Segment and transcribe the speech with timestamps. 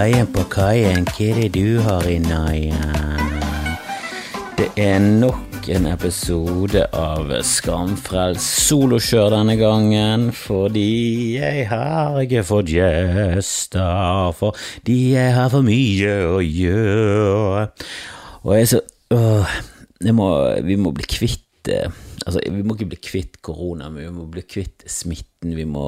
[0.00, 3.34] kaien på kaien, hva er det du har i naien?
[4.56, 12.72] Det er nok en episode av Skamfrelst solokjør denne gangen, fordi jeg har ikke fått
[12.72, 17.66] gjester, fordi jeg har for mye å gjøre.
[18.40, 18.80] Og jeg er så
[19.12, 19.58] åh,
[20.16, 20.30] må,
[20.64, 21.92] Vi må bli kvitt eh,
[22.26, 25.54] Altså, vi må ikke bli kvitt korona, men vi må bli kvitt smitten.
[25.56, 25.86] Vi må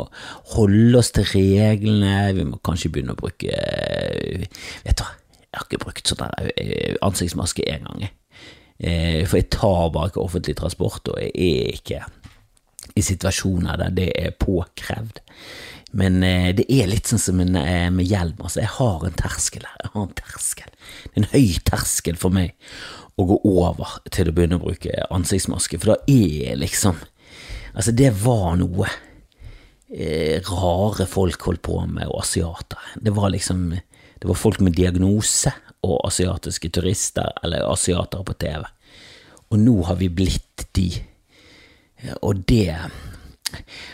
[0.54, 2.32] holde oss til reglene.
[2.36, 4.46] Vi må kanskje begynne å bruke eh,
[4.86, 8.08] Vet du hva, jeg har ikke brukt sånn der, eh, ansiktsmaske én gang.
[8.80, 12.00] Eh, For jeg tar bare ikke offentlig transport, og jeg er ikke
[12.98, 15.20] i situasjoner der det er påkrevd.
[15.92, 18.40] Men eh, det er litt sånn som eh, med hjelm.
[18.40, 19.76] Altså, jeg har en terskel her.
[19.84, 20.72] Jeg har en terskel.
[21.04, 22.56] Det er en høy terskel for meg
[23.20, 27.00] å gå over til å begynne å bruke ansiktsmaske, for da er liksom
[27.72, 28.84] Altså, det var noe
[29.88, 32.90] eh, rare folk holdt på med, og asiater.
[33.00, 35.50] Det var liksom Det var folk med diagnose
[35.82, 38.66] og asiatiske turister, eller asiatere på TV.
[39.50, 40.90] Og nå har vi blitt de.
[42.20, 42.76] Og det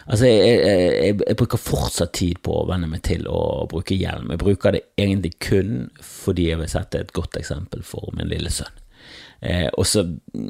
[0.06, 4.30] Altså, jeg, jeg, jeg bruker fortsatt tid på å venne meg til å bruke hjelm.
[4.30, 5.72] Jeg bruker det egentlig kun
[6.04, 8.76] fordi jeg vil sette et godt eksempel for min lille sønn.
[9.40, 10.02] Eh, og så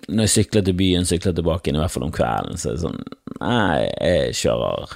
[0.08, 2.84] når jeg sykler til byen, sykler tilbake, i hvert fall om kvelden, så er det
[2.86, 3.02] sånn
[3.38, 4.94] Nei, jeg kjører,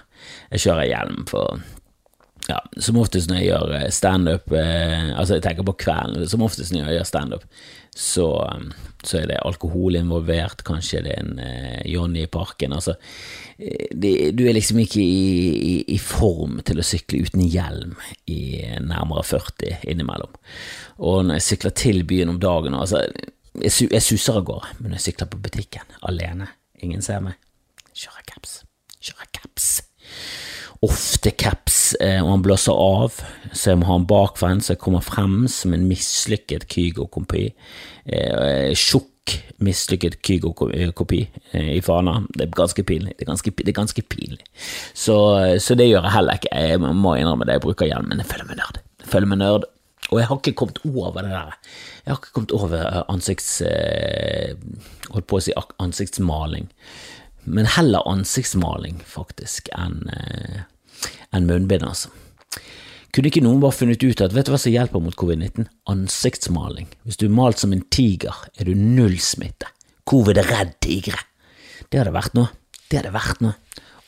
[0.51, 1.61] jeg kjører hjelm for
[2.49, 6.43] ja, Som oftest når jeg gjør eh, standup, eh, altså jeg tenker på kvelden, som
[6.43, 7.45] oftest når jeg gjør standup,
[7.95, 8.27] så,
[9.05, 12.75] så er det alkohol involvert, kanskje det er en eh, Johnny i parken.
[12.75, 12.97] Altså,
[13.59, 17.95] eh, det, du er liksom ikke i, i, i form til å sykle uten hjelm
[18.33, 18.41] i
[18.81, 20.35] nærmere 40 innimellom.
[21.05, 23.05] Og når jeg sykler til byen om dagen, altså
[23.61, 26.49] jeg, su jeg suser av gårde, men jeg sykler på butikken alene,
[26.83, 27.37] ingen ser meg,
[27.93, 28.63] kjører caps,
[29.03, 29.73] kjører caps.
[30.83, 33.21] Ofte caps, eh, og han blåser av,
[33.53, 37.45] så jeg må ha han bakvendt, så jeg kommer frem som en mislykket Kygo-kopi.
[38.03, 41.21] Eh, Tjukk, mislykket Kygo-kopi
[41.53, 42.17] eh, i Fana.
[42.35, 43.15] Det er ganske pinlig.
[43.15, 44.43] Det er ganske, det er ganske pinlig.
[44.91, 45.15] Så,
[45.63, 46.51] så, det gjør jeg heller ikke.
[46.51, 48.83] Jeg må innrømme det, jeg bruker hjelm, men jeg føler meg nerd.
[49.05, 49.71] Jeg føler meg nerd,
[50.13, 51.55] og jeg har ikke kommet over det der.
[52.05, 53.63] Jeg har ikke kommet over ansikts...
[55.13, 56.69] Holdt på å si ansiktsmaling.
[57.45, 60.05] Men heller ansiktsmaling, faktisk, enn
[61.33, 62.13] en munnbind, altså.
[63.13, 65.67] Kunne ikke noen bare funnet ut at vet du hva som hjelper mot covid-19?
[65.91, 66.87] Ansiktsmaling.
[67.05, 69.69] Hvis du er malt som en tiger, er du null smitte.
[70.09, 71.21] Covid er redd tigre.
[71.89, 72.53] Det hadde vært noe.
[72.89, 73.57] Det hadde vært noe.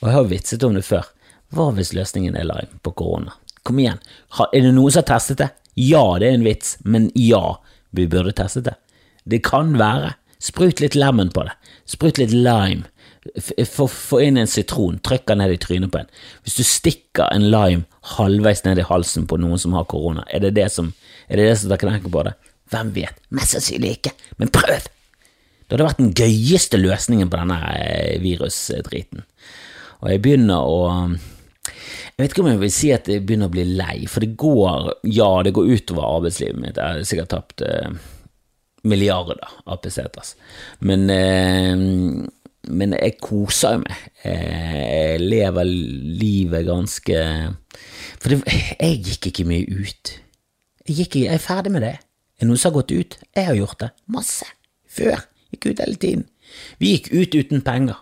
[0.01, 1.11] Og jeg har vitset om det før.
[1.55, 3.37] Hva hvis løsningen er lime på korona?
[3.65, 4.01] Kom igjen,
[4.45, 5.51] er det noen som har testet det?
[5.75, 7.59] Ja, det er en vits, men ja,
[7.95, 8.77] vi burde testet det.
[9.25, 10.15] Det kan være.
[10.45, 11.55] Sprut litt lemon på det.
[11.89, 12.85] Sprut litt lime.
[13.65, 16.11] Få inn en sitron, trykk den ned i trynet på en.
[16.45, 20.45] Hvis du stikker en lime halvveis ned i halsen på noen som har korona, er
[20.45, 20.93] det det som,
[21.29, 22.35] er det det som tar knekken på det?
[22.73, 23.17] Hvem vet?
[23.35, 24.91] Mest sannsynlig ikke, men prøv!
[25.65, 29.25] Det hadde vært den gøyeste løsningen på denne eh, virusdriten.
[30.05, 30.81] Og jeg begynner å
[32.15, 34.37] Jeg vet ikke om jeg vil si at jeg begynner å bli lei, for det
[34.39, 36.79] går Ja, det går utover arbeidslivet mitt.
[36.79, 37.91] Jeg har sikkert tapt eh,
[38.87, 40.37] milliarder av pesetas.
[40.79, 42.31] Men eh,
[42.73, 44.05] men jeg koser meg.
[44.25, 47.19] Jeg lever livet ganske
[48.23, 48.39] For det,
[48.79, 50.15] jeg gikk ikke mye ut.
[50.85, 51.97] Jeg, gikk, jeg er ferdig med det.
[51.99, 53.19] Er det noen som har gått ut?
[53.37, 53.91] Jeg har gjort det.
[54.13, 54.49] Masse.
[54.89, 55.27] Før.
[55.53, 56.25] Gikk ut hele tiden.
[56.81, 58.01] Vi gikk ut uten penger.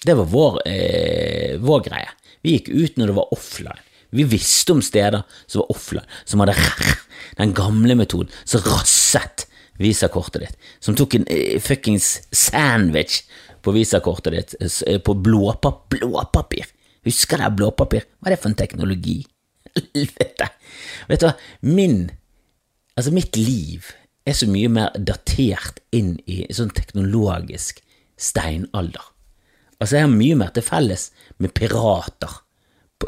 [0.00, 2.08] Det var vår, eh, vår greie.
[2.44, 3.86] Vi gikk ut når det var offline.
[4.10, 6.56] Vi visste om steder som var offline, som hadde
[7.40, 9.46] den gamle metoden, som rasset
[9.80, 13.22] visakortet ditt, som tok en eh, fuckings sandwich
[13.64, 16.68] på visakortet ditt eh, på blåpap blåpapir.
[17.06, 18.04] Husker dere blåpapir?
[18.20, 19.20] Hva er det for en teknologi?
[19.94, 20.50] Helvete!
[21.08, 21.36] Vet du hva,
[21.66, 22.02] min
[22.98, 23.86] Altså, mitt liv
[24.28, 27.78] er så mye mer datert inn i sånn teknologisk
[28.20, 29.06] steinalder.
[29.80, 31.08] Altså, jeg har mye mer til felles
[31.40, 32.40] med pirater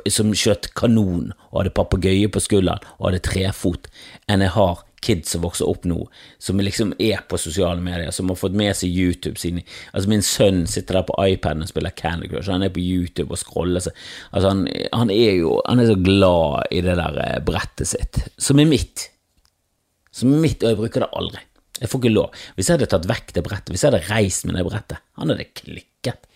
[0.09, 3.91] som skjøt kanon og hadde papegøye på skulderen og hadde trefot,
[4.31, 5.99] enn jeg har kids som vokser opp nå,
[6.41, 10.25] som liksom er på sosiale medier, som har fått med seg YouTube sine Altså, min
[10.25, 13.83] sønn sitter der på iPaden og spiller Candy Crush, han er på YouTube og scroller
[13.83, 13.97] seg
[14.31, 18.23] Altså, han, han, er jo Han er så glad i det der eh, brettet sitt,
[18.39, 19.09] som er mitt.
[20.15, 21.43] Som er mitt, og jeg bruker det aldri.
[21.81, 22.43] Jeg får ikke lov.
[22.55, 25.33] Hvis jeg hadde tatt vekk det brettet, hvis jeg hadde reist med det brettet, han
[25.33, 26.29] hadde klikket.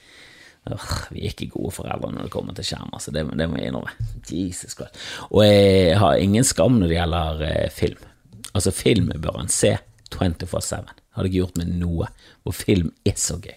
[0.67, 3.13] Vi er ikke gode foreldre når det kommer til skjerm, altså.
[3.15, 3.93] det, det må jeg innrømme.
[4.27, 4.99] Jesus Christ.
[5.31, 8.03] Og jeg har ingen skam når det gjelder eh, film.
[8.53, 9.77] Altså, film bør han se
[10.15, 10.91] 24-7.
[11.17, 12.11] Hadde ikke gjort med noe.
[12.45, 13.55] Og film er så gøy.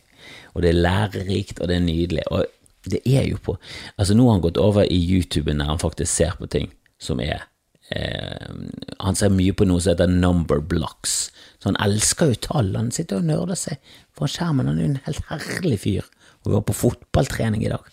[0.54, 2.26] Og det er lærerikt, og det er nydelig.
[2.30, 2.46] Og
[2.90, 3.58] det er jo på
[3.98, 6.70] Altså, nå har han gått over i YouTube der han faktisk ser på ting
[7.00, 7.48] som er
[7.96, 8.54] eh,
[9.00, 11.32] Han ser mye på noe som heter number blocks.
[11.60, 12.76] Så han elsker jo tall.
[12.76, 13.80] Han sitter og nerder seg
[14.16, 14.68] foran skjermen.
[14.68, 16.10] Han er jo en helt herlig fyr.
[16.44, 17.84] Og vi var på fotballtrening i dag.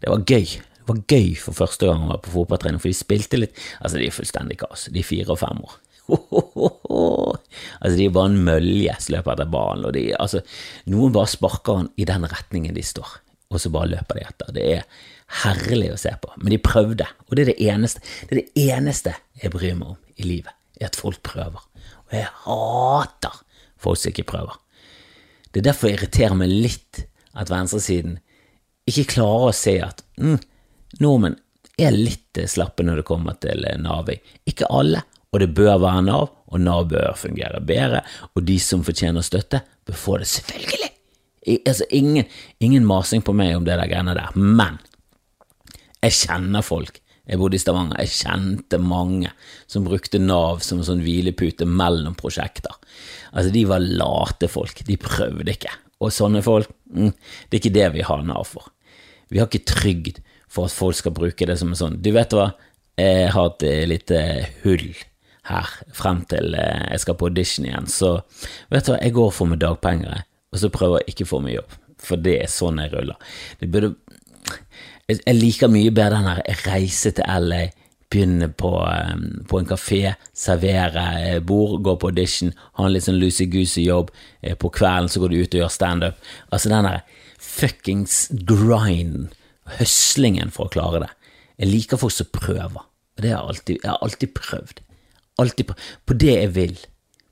[0.00, 0.56] Det var gøy.
[0.80, 3.98] Det var gøy for første gang å være på fotballtrening, for de spilte litt Altså,
[3.98, 4.88] de er fullstendig kaos.
[4.90, 5.78] De er fire og fem år.
[7.80, 10.42] altså, de er bare en mølje som løper etter ballen, og de, altså,
[10.90, 13.12] noen bare sparker den i den retningen de står,
[13.50, 14.54] og så bare løper de etter.
[14.56, 15.04] Det er
[15.44, 18.64] herlig å se på, men de prøvde, og det er det eneste, det er det
[18.74, 21.62] eneste jeg bryr meg om i livet, er at folk prøver.
[22.08, 23.38] Og jeg hater
[23.80, 24.58] folk som ikke prøver.
[25.50, 27.04] Det er derfor jeg irriterer meg litt
[27.38, 28.18] at venstresiden
[28.90, 30.38] ikke klarer å se at mm,
[31.02, 31.38] nordmenn
[31.80, 34.18] er litt slappe når det kommer til Navi.
[34.48, 38.02] Ikke alle, og det bør være Nav, og Nav bør fungere bedre,
[38.34, 40.90] og de som fortjener støtte, bør få det, selvfølgelig.
[41.48, 42.26] I, altså, ingen,
[42.60, 44.80] ingen, masing på meg om det der greiene der, men
[46.00, 47.00] jeg kjenner folk.
[47.30, 49.30] Jeg bodde i Stavanger, jeg kjente mange
[49.70, 52.74] som brukte Nav som en sånn hvilepute mellom prosjekter.
[53.30, 55.72] Altså, de var late folk, de prøvde ikke,
[56.02, 57.12] og sånne folk, mm,
[57.48, 58.70] det er ikke det vi har Nav for.
[59.30, 60.20] Vi har ikke trygd
[60.50, 62.00] for at folk skal bruke det som en sånn.
[62.02, 62.50] Du vet hva,
[63.00, 64.20] jeg har et lite
[64.64, 64.90] hull
[65.50, 68.18] her frem til eh, jeg skal på audition igjen, så
[68.72, 71.42] vet du hva, jeg går for meg dagpenger, og så prøver jeg ikke å få
[71.44, 73.36] meg jobb, for det er sånn jeg ruller.
[73.60, 73.94] Det burde
[75.10, 77.64] Jeg liker mye bedre den her reise til LA,
[78.10, 78.72] begynne på,
[79.48, 84.10] på en kafé, servere eh, bord, gå på audition, ha en litt sånn loosey-goosey-jobb,
[84.42, 86.30] eh, på kvelden så går du ut og gjør standup.
[86.50, 87.04] Altså den der
[87.40, 89.30] fuckings grind,
[89.78, 91.10] høslingen for å klare det.
[91.62, 94.86] Jeg liker folk som prøver, og det har jeg alltid, jeg har alltid prøvd
[95.40, 96.78] alltid på, på det jeg vil,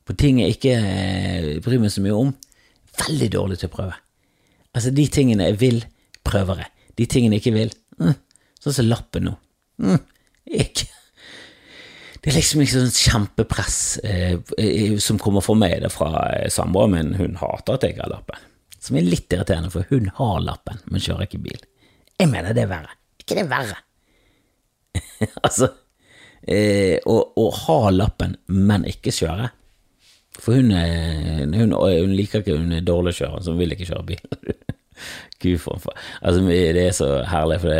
[0.08, 2.32] på ting jeg ikke eh, bryr meg så mye om.
[2.98, 3.96] Veldig dårlig til å prøve.
[4.74, 5.82] Altså, de tingene jeg vil,
[6.26, 6.72] prøver jeg.
[6.98, 8.16] De tingene jeg ikke vil, mm,
[8.62, 9.34] sånn som lappen nå.
[9.84, 10.00] Mm,
[10.52, 10.88] ikke.
[12.18, 17.12] Det er liksom sånn kjempepress eh, som kommer fra meg, det fra eh, samboeren min.
[17.18, 18.46] Hun hater at jeg har lappen.
[18.82, 21.62] Som er litt irriterende, for hun har lappen, men kjører ikke bil.
[22.18, 22.96] Jeg mener det er verre.
[23.22, 23.78] ikke det er verre?
[25.46, 25.70] altså,
[26.42, 29.52] eh, å, ha lappen, men ikke kjøre.
[30.38, 30.74] For hun,
[31.54, 34.26] hun, hun liker ikke, hun er dårlig kjører, så hun vil ikke kjøre bil.
[35.42, 35.78] Gud for
[36.22, 37.70] Altså, det er så herlig, for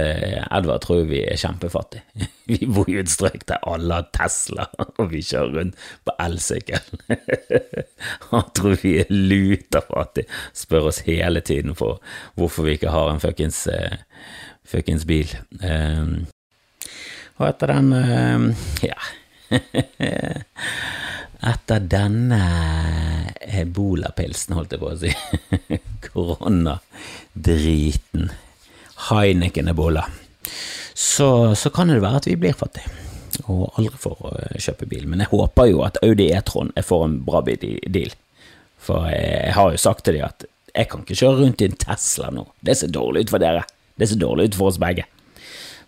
[0.59, 2.03] Edvard tror vi er kjempefattige.
[2.49, 4.65] Vi bor i et strøk der alle har Tesla,
[5.01, 6.81] og vi kjører rundt på elsykkel.
[8.31, 10.31] Han tror vi er luterfattige.
[10.57, 12.01] spør oss hele tiden for
[12.41, 14.01] hvorfor vi ikke har en fuckings, uh,
[14.65, 15.29] fuckings bil.
[17.39, 18.99] Og etter den eh, Ja.
[21.39, 22.43] Etter denne
[23.39, 25.15] ebolapilsen, holdt jeg på å si,
[26.09, 28.35] koronadriten,
[29.09, 30.03] Heineken-ebola,
[30.99, 32.91] så, så, kan det være at vi blir fattige
[33.47, 35.07] og aldri får eh, kjøpe bil.
[35.07, 38.11] Men jeg håper jo at Audi E-tron får en bra deal,
[38.83, 40.43] for jeg har jo sagt til dem at
[40.75, 43.63] jeg kan ikke kjøre rundt i en Tesla nå, det ser dårlig ut for dere,
[43.99, 45.07] det ser dårlig ut for oss begge.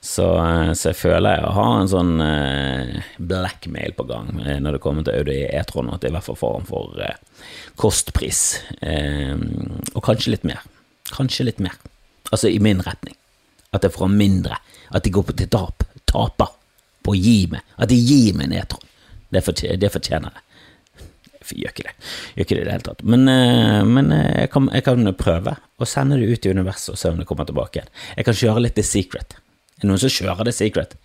[0.01, 4.79] Så, eh, så, jeg føler jeg har en sånn eh, blackmail på gang eh, når
[4.79, 7.03] det kommer til Audi E-tron, at det er i hvert fall form for
[7.81, 8.43] kostpris.
[8.81, 10.65] Og kanskje litt mer.
[11.13, 11.77] Kanskje litt mer.
[12.31, 13.17] Altså i min retning.
[13.77, 14.59] At jeg får mindre.
[14.93, 15.85] At de går til tap.
[16.11, 16.53] Taper
[17.05, 17.65] på å gi meg.
[17.81, 18.87] At de gir meg en E-tron.
[19.31, 20.47] Det, fortjener, jeg.
[21.41, 21.95] Jeg gjør ikke det.
[22.35, 23.05] Gjør ikke det i det hele tatt.
[23.07, 23.29] Men,
[23.89, 27.21] men jeg, kan, jeg, kan, prøve å sende det ut i universet og se om
[27.21, 27.95] det kommer tilbake igjen.
[28.19, 29.39] Jeg kan kjøre litt The Secret.
[29.81, 30.97] Det er noen som kjører The Secret.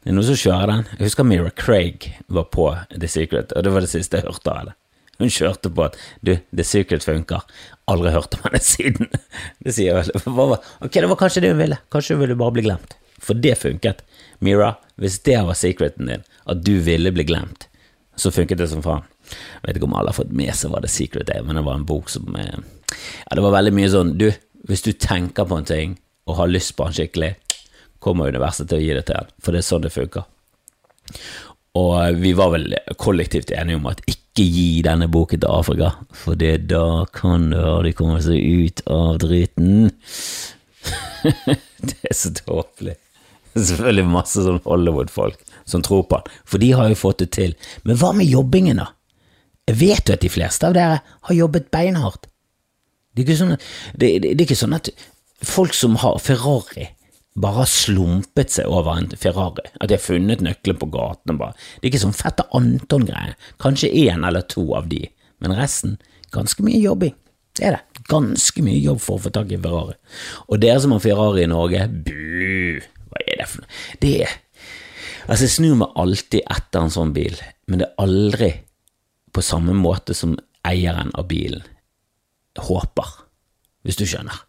[0.00, 0.84] Det er noen som kjører den.
[0.96, 4.52] Jeg husker Mira Craig var på The Secret, og det var det siste jeg hørte
[4.52, 4.76] av henne.
[5.18, 7.42] Hun kjørte på at du, The Secret funker.
[7.90, 9.10] Aldri hørt om henne siden.
[9.60, 10.54] Det sier vel.
[10.80, 11.80] Ok, det var kanskje det hun ville.
[11.92, 12.94] Kanskje hun ville bare bli glemt.
[13.18, 14.04] For det funket.
[14.46, 17.66] Mira, hvis det var secreten din, at du ville bli glemt,
[18.18, 19.02] så funket det som faen.
[19.28, 21.66] Jeg vet ikke om alle har fått med seg hva The Secret er, men det
[21.66, 22.54] var en bok som eh,
[23.26, 24.30] Ja, det var veldig mye sånn Du,
[24.70, 25.98] hvis du tenker på en ting
[26.30, 27.34] og har lyst på den skikkelig,
[28.02, 30.26] kommer universet til å gi det til han, for det er sånn det funker.
[31.78, 35.92] Og eh, vi var vel kollektivt enige om at ikke gi denne boken til Afrika,
[36.14, 39.90] for da kan de komme seg ut av driten.
[41.88, 42.96] det er så tåpelig.
[43.58, 47.54] Selvfølgelig masse sånn Hollywood-folk som tror på han, for de har jo fått det til.
[47.84, 48.92] Men hva med jobbingen, da?
[49.68, 52.28] Jeg vet jo at de fleste av dere har jobbet beinhardt.
[53.12, 53.56] Det er ikke sånn,
[53.98, 54.88] det, det, det er ikke sånn at
[55.44, 56.88] folk som har Ferrari
[57.42, 59.66] bare har slumpet seg over en Ferrari.
[59.78, 61.38] At de har funnet nøkkelen på gaten.
[61.38, 61.54] bare.
[61.78, 63.36] Det er ikke sånn Fette Anton-greie.
[63.62, 65.04] Kanskje én eller to av de,
[65.40, 65.98] men resten
[66.34, 67.14] ganske mye jobbing.
[67.58, 68.02] Det er det.
[68.08, 69.96] Ganske mye jobb for å få tak i Ferrari.
[70.48, 72.78] Og dere som har Ferrari i Norge, bu!
[73.08, 73.80] Hva er det for noe?
[74.02, 74.36] Det er
[75.28, 77.34] Altså, jeg snur meg alltid etter en sånn bil,
[77.68, 78.46] men det er aldri
[79.36, 81.60] på samme måte som eieren av bilen
[82.58, 83.10] håper,
[83.84, 84.47] hvis du skjønner.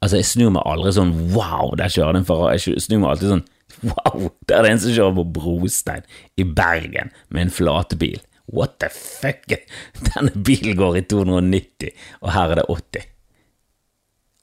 [0.00, 2.56] Altså, jeg snur meg aldri sånn wow, der kjører det en Ferrari.
[2.56, 3.46] Jeg snur meg alltid sånn
[3.86, 6.06] wow, der er det en som kjører på brostein
[6.40, 8.20] i Bergen med en flatebil.
[8.50, 9.46] What the fuck?
[10.08, 11.92] Denne bilen går i 290,
[12.24, 13.10] og her er det 80.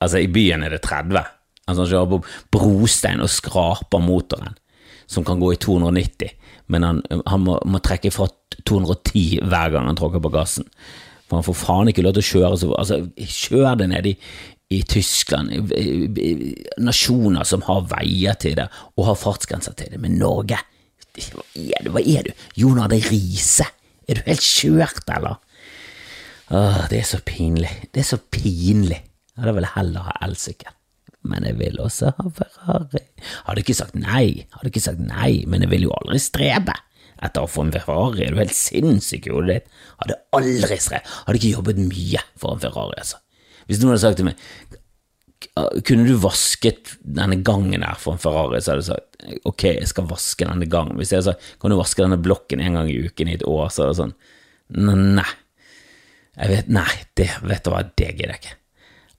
[0.05, 1.25] Altså, i byen er det 30.
[1.67, 2.21] Altså, han kjører på
[2.53, 4.55] brostein og skraper motoren,
[5.09, 6.31] som kan gå i 290,
[6.71, 8.29] men han, han må, må, trekke fra
[8.67, 10.67] 210 hver gang han tråkker på gassen.
[11.27, 14.13] For han får faen ikke lov til å kjøre så Altså, kjør det ned i,
[14.73, 15.71] i Tyskland,
[16.83, 20.59] nasjoner som har veier til det, og har fartsgrenser til det, men Norge
[21.17, 21.91] hva er du?
[21.93, 22.31] Hva er du?
[22.61, 23.65] Jon Arne Riise?
[24.07, 25.39] Er du helt kjørt, eller?
[26.53, 27.71] Åh, det er så pinlig.
[27.91, 29.01] Det er så pinlig.
[29.33, 30.73] Jeg hadde vel heller ha elsykkel.
[31.27, 33.03] Men jeg vil også ha Ferrari.
[33.47, 36.75] Hadde ikke sagt nei, hadde ikke sagt nei, men jeg vil jo aldri strebe
[37.25, 38.27] etter å få en Ferrari.
[38.27, 39.71] Er du helt sinnssyk i hodet ditt?
[40.03, 41.15] Hadde aldri streb.
[41.25, 43.19] Hadde ikke jobbet mye for en Ferrari, altså.
[43.67, 44.41] Hvis noen hadde sagt til meg
[45.85, 49.89] kunne du vasket denne gangen der for en Ferrari, så hadde jeg sagt ok, jeg
[49.89, 50.97] skal vaske denne gangen.
[50.97, 53.45] Hvis jeg hadde sagt kan du vaske denne blokken en gang i uken i et
[53.45, 54.15] år, så er det sånn
[55.17, 55.27] nei.
[56.37, 58.57] Jeg vet, nei, det, vet du hva, det gidder jeg ikke.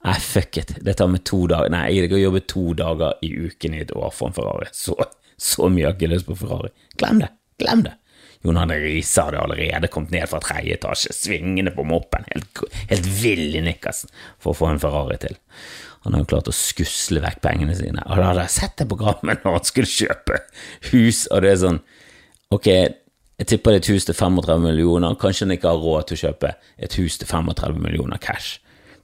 [0.07, 2.61] Nei, fuck it, det tar meg to dager Nei, jeg gidder ikke å jobbe to
[2.79, 4.69] dager i uken i et år for en Ferrari.
[4.75, 4.95] Så,
[5.35, 6.71] så mye har jeg ikke lyst på Ferrari.
[6.99, 7.97] Glem det, glem det.
[8.45, 13.09] Jon Arne Riise hadde allerede kommet ned fra tredje etasje, svingende på moppen, helt, helt
[13.19, 15.35] vill i nikkersen, for å få en Ferrari til.
[16.05, 19.43] Han hadde klart å skusle vekk pengene sine, og da hadde jeg sett det programmet
[19.43, 20.39] når han skulle kjøpe
[20.93, 21.81] hus, og det er sånn,
[22.55, 22.71] ok,
[23.39, 26.17] jeg tipper det er et hus til 35 millioner, kanskje han ikke har råd til
[26.17, 28.57] å kjøpe et hus til 35 millioner cash.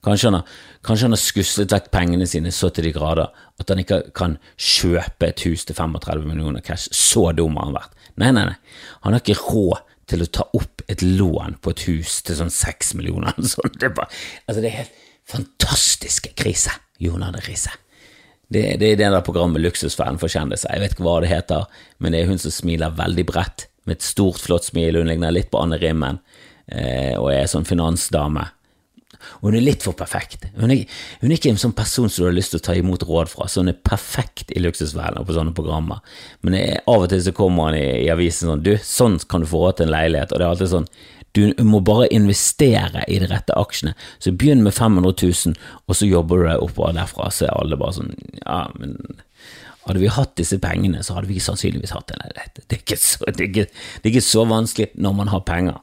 [0.06, 3.72] Kanskje han, har, kanskje han har skuslet vekk pengene sine så til de grader at
[3.72, 6.92] han ikke kan kjøpe et hus til 35 millioner cash.
[6.94, 7.96] Så dum har han vært.
[8.22, 8.84] Nei, nei, nei.
[9.06, 9.82] Han har ikke råd
[10.12, 13.34] til å ta opp et lån på et hus til sånn 6 millioner.
[13.56, 14.14] Sånn, det, er bare,
[14.46, 17.74] altså det er helt fantastiske krise, Jon Arne Riise.
[18.46, 20.70] Det, det, er det der programmet Luksusfellen for kjendiser.
[20.70, 21.66] Jeg vet ikke hva det heter,
[21.98, 25.00] men det er hun som smiler veldig bredt, med et stort, flott smil.
[25.02, 26.22] Hun ligner litt på Anne Rimmen
[26.70, 28.46] eh, og er sånn finansdame
[29.40, 30.48] og hun er litt for perfekt.
[30.56, 30.86] Hun er,
[31.22, 33.32] hun er, ikke en sånn person som du har lyst til å ta imot råd
[33.32, 36.02] fra, så hun er perfekt i luksusverdenen og på sånne programmer.
[36.46, 39.44] Men jeg, av og til så kommer han i, i, avisen sånn Du, sånn kan
[39.44, 40.34] du få råd til en leilighet.
[40.34, 40.90] Og det er alltid sånn
[41.36, 43.96] Du må bare investere i de rette aksjene.
[44.24, 45.56] Så begynn med 500 000,
[45.86, 47.32] og så jobber du deg oppover derfra.
[47.32, 48.98] Så er alle bare sånn Ja, men
[49.86, 52.64] hadde vi hatt disse pengene, så hadde vi sannsynligvis hatt en leilighet.
[52.70, 52.80] Det
[53.38, 55.78] det det er ikke så vanskelig når man har penger.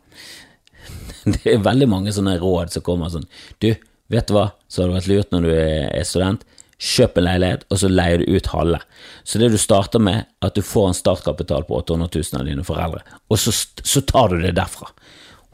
[1.33, 3.29] Det er veldig mange sånne råd som kommer sånn
[3.63, 3.71] Du,
[4.13, 6.47] vet du hva, så hadde det vært lurt når du er student.
[6.83, 8.81] Kjøp en leilighet, og så leier du ut halve.
[9.23, 12.65] Så det du starter med, at du får en startkapital på 800 000 av dine
[12.67, 14.91] foreldre, og så, så tar du det derfra.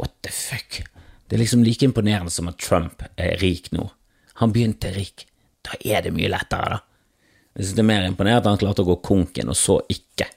[0.01, 0.81] What the fuck?
[1.29, 3.91] Det er liksom like imponerende som at Trump er rik nå.
[4.41, 5.27] Han begynte rik.
[5.67, 6.81] Da er det mye lettere, da.
[7.59, 10.31] Jeg synes det er mer imponerende at han klarte å gå konken, og så ikke.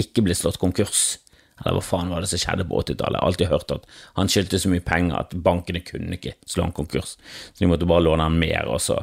[0.00, 1.18] Ikke bli slått konkurs.
[1.64, 3.20] Eller hva faen var det som skjedde på 80-tallet?
[3.22, 3.86] Alltid hørt at
[4.18, 7.16] han skyldte så mye penger at bankene kunne ikke slå han konkurs.
[7.52, 9.00] Så de måtte bare låne han mer, og så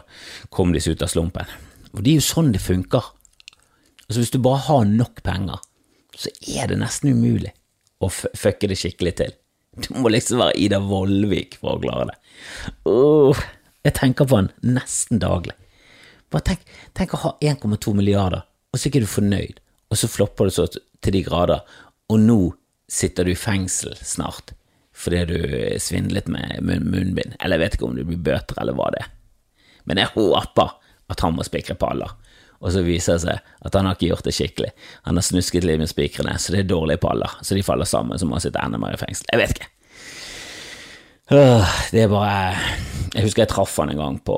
[0.55, 1.51] kom de seg ut av slumpen.
[1.95, 3.11] Og det er jo sånn det funker.
[4.05, 5.59] Altså Hvis du bare har nok penger,
[6.15, 7.51] så er det nesten umulig
[8.03, 9.35] å fucke det skikkelig til.
[9.75, 12.17] Du må liksom være Ida Vollvik for å klare det.
[12.87, 13.45] Uh,
[13.83, 15.55] jeg tenker på han nesten daglig.
[16.31, 16.63] Bare tenk,
[16.97, 19.59] tenk å ha 1,2 milliarder, og så er ikke du fornøyd,
[19.91, 21.61] og så flopper det så til de grader,
[22.11, 22.39] og nå
[22.91, 24.53] sitter du i fengsel snart
[24.95, 25.39] fordi du
[25.83, 27.33] svindlet med munnbind.
[27.43, 29.09] Eller jeg vet ikke om det blir bøter eller hva det er.
[29.83, 30.77] Men jeg håper
[31.11, 32.13] at han må spikre paller.
[32.63, 34.69] Og så viser det seg at han har ikke gjort det skikkelig.
[35.03, 37.35] Han har snusket litt med spikrene, så det er dårlige paller.
[37.43, 39.27] Så de faller sammen, så må han sitte enda mer i fengsel.
[39.33, 39.71] Jeg vet ikke.
[41.91, 42.33] Det er bare
[43.15, 44.37] Jeg husker jeg traff han en gang på,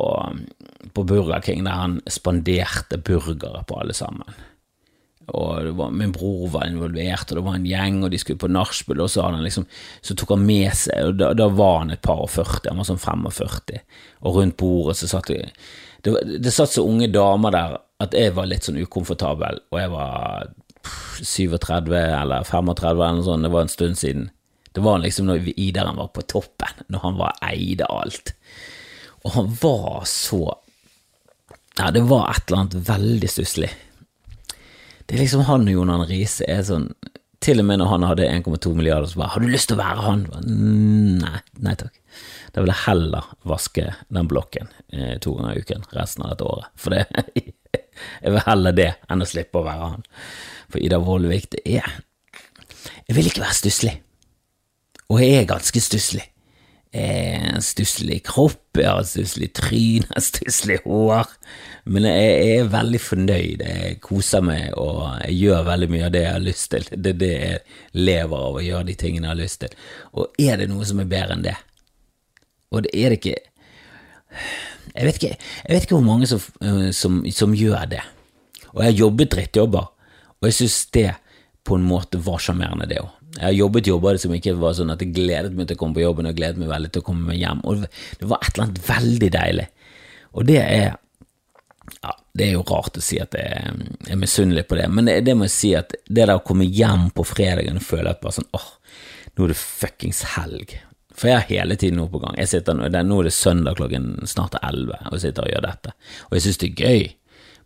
[0.96, 4.26] på Burger King, der han spanderte burgere på alle sammen
[5.36, 8.50] og var, min bror var involvert, og det var en gjeng, og de skulle på
[8.52, 9.66] nachspiel, og så, liksom,
[10.00, 12.80] så, tok han med seg og da, da, var han et par og 40, han
[12.80, 13.82] var sånn 45,
[14.24, 15.50] og rundt bordet så satt det
[16.06, 19.92] Det, det satt så unge damer der at jeg var litt sånn ukomfortabel, og jeg
[19.92, 20.48] var
[21.20, 24.30] 37 eller 35 eller noe sånt, det var en stund siden.
[24.72, 28.36] Det var liksom når Idaren var på toppen, når han var eide alt.
[29.26, 30.46] Og han var så
[31.78, 33.72] Ja, det var et eller annet veldig stusslig
[35.08, 36.90] det er liksom han og Jon Arne Riise er sånn
[37.44, 39.84] Til og med når han hadde 1,2 milliarder, så bare 'Har du lyst til å
[39.84, 40.24] være han?'
[41.22, 41.94] Nei, nei takk.
[42.52, 46.44] Da vil jeg heller vaske den blokken eh, to ganger i uken resten av dette
[46.44, 46.66] året.
[46.76, 47.06] For det
[48.24, 50.04] Jeg vil heller det enn å slippe å være han.
[50.70, 51.86] For Ida Vollvik, det er
[53.08, 54.02] Jeg vil ikke være stusslig.
[55.10, 56.26] Og jeg er ganske stusslig.
[56.98, 61.30] En stusslig kropp, jeg har et stusslig tryn, et stusslig hår.
[61.88, 66.24] Men jeg er veldig fornøyd, jeg koser meg og jeg gjør veldig mye av det
[66.26, 66.88] jeg har lyst til.
[66.92, 67.62] Det er det jeg
[68.08, 69.78] lever av, å gjøre de tingene jeg har lyst til.
[70.20, 71.56] Og er det noe som er bedre enn det?
[72.76, 73.38] Og det er det ikke
[74.98, 78.02] Jeg vet ikke, jeg vet ikke hvor mange som, eh, som, som gjør det.
[78.74, 79.86] Og jeg har jobbet drittjobber,
[80.42, 81.10] og jeg synes det
[81.68, 83.17] på en måte var sjarmerende, det òg.
[83.38, 85.98] Jeg har jobbet jobber som ikke var sånn at jeg gledet meg til å komme
[85.98, 87.62] på jobben og gledet meg veldig til å komme meg hjem.
[87.70, 89.68] Og det var et eller annet veldig deilig.
[90.34, 90.88] Og det er
[92.02, 93.78] ja, Det er jo rart å si at jeg
[94.12, 96.68] er misunnelig på det, men det, det må jeg si at det der å komme
[96.68, 98.68] hjem på fredagen og føle at bare sånn åh,
[99.38, 100.76] nå er det fuckings helg.
[101.18, 102.36] For jeg har hele tiden noe på gang.
[102.38, 105.94] Jeg sitter, nå er det søndag klokken snart elleve og jeg sitter og gjør dette.
[106.28, 107.08] Og jeg synes det er gøy.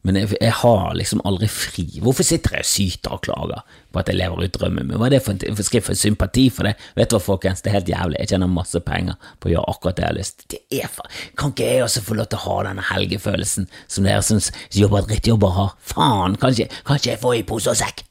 [0.01, 1.83] Men jeg, jeg, har liksom aldri fri.
[2.01, 4.97] Hvorfor sitter jeg og syter og klager på at jeg lever ut drømmen min?
[4.97, 6.73] Hva er det for, en, skal jeg sympati for det?
[6.97, 8.17] Vet du hva, folkens, det er helt jævlig.
[8.23, 10.87] Jeg tjener masse penger på å gjøre akkurat det jeg har lyst til.
[10.95, 11.19] For...
[11.37, 14.41] Kan ikke jeg også få lov til å ha denne helgefølelsen som dere som
[14.73, 15.77] jobber drittjobber har?
[15.93, 18.03] Faen, kanskje, ikke, kan ikke jeg få i pose og sekk?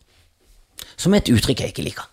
[0.94, 2.06] Som er et uttrykk jeg ikke liker.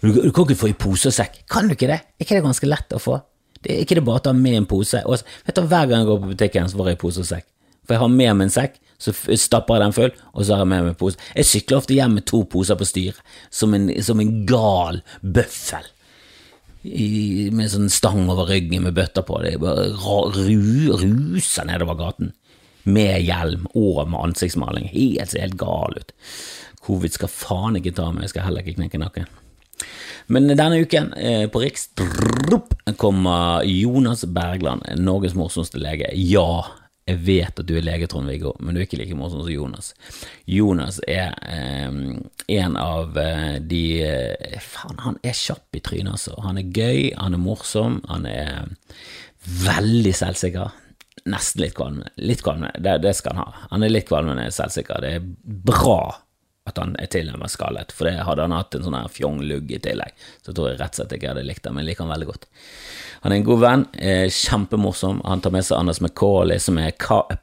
[0.00, 1.42] Du, du, kan ikke få i pose og sekk.
[1.52, 2.00] Kan du ikke det?
[2.16, 3.20] Er ikke det ganske lett å få?
[3.60, 5.04] Det er ikke det bare å ta med en pose?
[5.04, 7.28] Og, vet du, Hver gang jeg går på butikken, så får jeg i pose og
[7.28, 7.50] sekk.
[7.90, 10.60] For jeg har med meg en sekk, så stapper jeg den full, og så har
[10.62, 11.18] jeg med meg pose.
[11.34, 13.18] Jeg sykler ofte hjem med to poser på styret,
[13.50, 15.88] som en, som en gal bøffel.
[16.86, 19.40] I, med sånn stang over ryggen med bøtter på.
[19.42, 22.30] Det bare ru, ruser nedover gaten.
[22.86, 24.86] Med hjelm og med ansiktsmaling.
[24.94, 26.14] Helt, helt gal ut.
[26.86, 29.26] Covid skal faen ikke ta meg, jeg skal heller ikke knekke nakken.
[30.30, 31.88] Men denne uken, eh, på Riks,
[33.02, 36.06] kommer Jonas Bergland, Norges morsomste lege.
[36.14, 36.68] Ja,
[37.08, 39.92] jeg vet at du er lege, Trond-Viggo, men du er ikke like morsom som Jonas.
[40.50, 41.88] Jonas er eh,
[42.60, 46.36] en av eh, de eh, Faen, han er kjapp i trynet, altså.
[46.44, 48.70] Han er gøy, han er morsom, han er
[49.64, 50.76] veldig selvsikker.
[51.30, 52.00] Nesten litt kvalm.
[52.20, 53.66] Litt kvalm, det, det, skal han ha.
[53.74, 55.02] Han er litt kvalmende selvsikker.
[55.02, 55.30] Det er
[55.70, 56.02] bra
[56.68, 59.80] at han er tilnærmet skallet, for det hadde han hatt en sånn her fjong-lugg i
[59.82, 62.04] tillegg, så jeg tror jeg rett og slett ikke hadde likt det, men jeg liker
[62.04, 62.44] han veldig godt.
[63.20, 63.82] Han er en god venn,
[64.32, 65.18] kjempemorsom.
[65.28, 66.94] Han tar med seg Anders McCauley, som er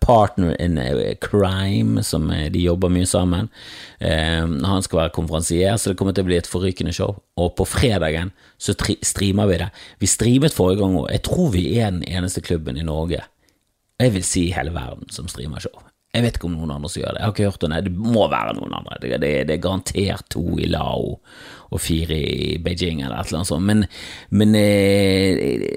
[0.01, 3.51] partner in eh, crime, som de jobber mye sammen.
[3.99, 7.19] Eh, han skal være konferansier, så det kommer til å bli et forrykende show.
[7.37, 8.73] Og på fredagen så
[9.05, 9.69] streamer vi det.
[10.01, 11.11] Vi streamet forrige gang òg.
[11.13, 13.21] Jeg tror vi er den eneste klubben i Norge,
[13.97, 15.87] jeg vil si hele verden, som streamer show.
[16.15, 17.19] Jeg vet ikke om noen andre som gjør det.
[17.19, 17.69] Jeg har ikke hørt det.
[17.73, 17.91] det.
[17.91, 18.97] Det må være noen andre.
[19.03, 21.17] Det, det, det er garantert to i Lao
[21.67, 23.67] og fire i Beijing eller et eller annet sånt.
[23.67, 23.83] Men,
[24.31, 25.67] men eh,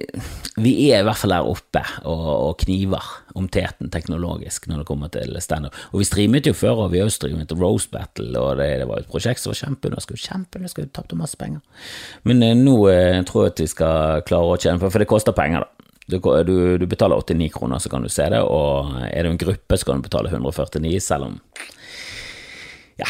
[0.63, 4.89] vi er i hvert fall der oppe og, og, kniver om teten teknologisk når det
[4.89, 5.77] kommer til standup.
[5.91, 9.03] Og vi streamet jo før, og vi har streamet Rose Battle, og det, det var
[9.03, 10.23] et prosjekt som var kjempeunderskudd.
[10.29, 11.61] Kjempeunderskudd, tapte masse penger.
[12.29, 15.11] Men eh, nå eh, tror jeg at vi skal klare å tjene på for det
[15.11, 15.80] koster penger, da.
[16.11, 19.41] Du, du, du, betaler 89 kroner, så kan du se det, og er du en
[19.41, 21.39] gruppe, så kan du betale 149, selv om
[23.01, 23.07] ja,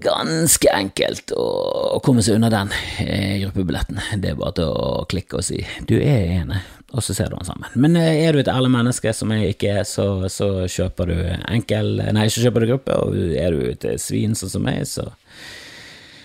[0.00, 2.70] ganske enkelt å, komme seg unna den
[3.02, 4.00] eh, gruppebilletten.
[4.22, 7.36] Det er bare til å klikke og si 'du er enig', og så ser du
[7.36, 7.68] den sammen.
[7.74, 11.18] Men eh, er du et ærlig menneske, som jeg ikke er, så, så, kjøper du
[11.52, 15.10] enkel Nei, så kjøper du gruppe, og er du et svin sånn som meg, så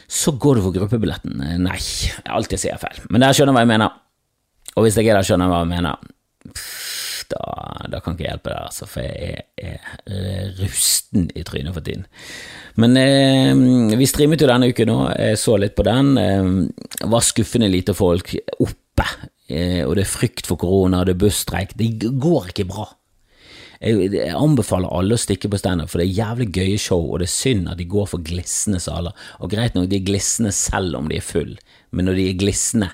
[0.09, 1.37] så går du for gruppebilletten.
[1.61, 2.97] Nei, jeg alltid sier feil.
[3.13, 3.97] Men dere skjønner hva jeg mener.
[4.75, 6.09] Og hvis jeg er der, skjønner hva jeg mener,
[7.29, 7.41] da,
[7.91, 12.05] da, kan jeg ikke hjelpe deg, altså, for jeg er, rusten i trynet for tiden.
[12.79, 14.99] Men eh, vi streamet jo denne uken nå,
[15.39, 16.13] så litt på den.
[16.21, 19.07] Eh, var skuffende lite folk oppe,
[19.49, 21.75] eh, og det er frykt for korona, det er busstreik.
[21.77, 22.87] Det går ikke bra.
[23.79, 27.21] Jeg, jeg anbefaler alle å stikke på standup, for det er jævlig gøye show, og
[27.21, 29.15] det er synd at de går for glisne saler.
[29.39, 31.53] Og greit nok, de er glisne selv om de er full,
[31.95, 32.89] men når de er glisne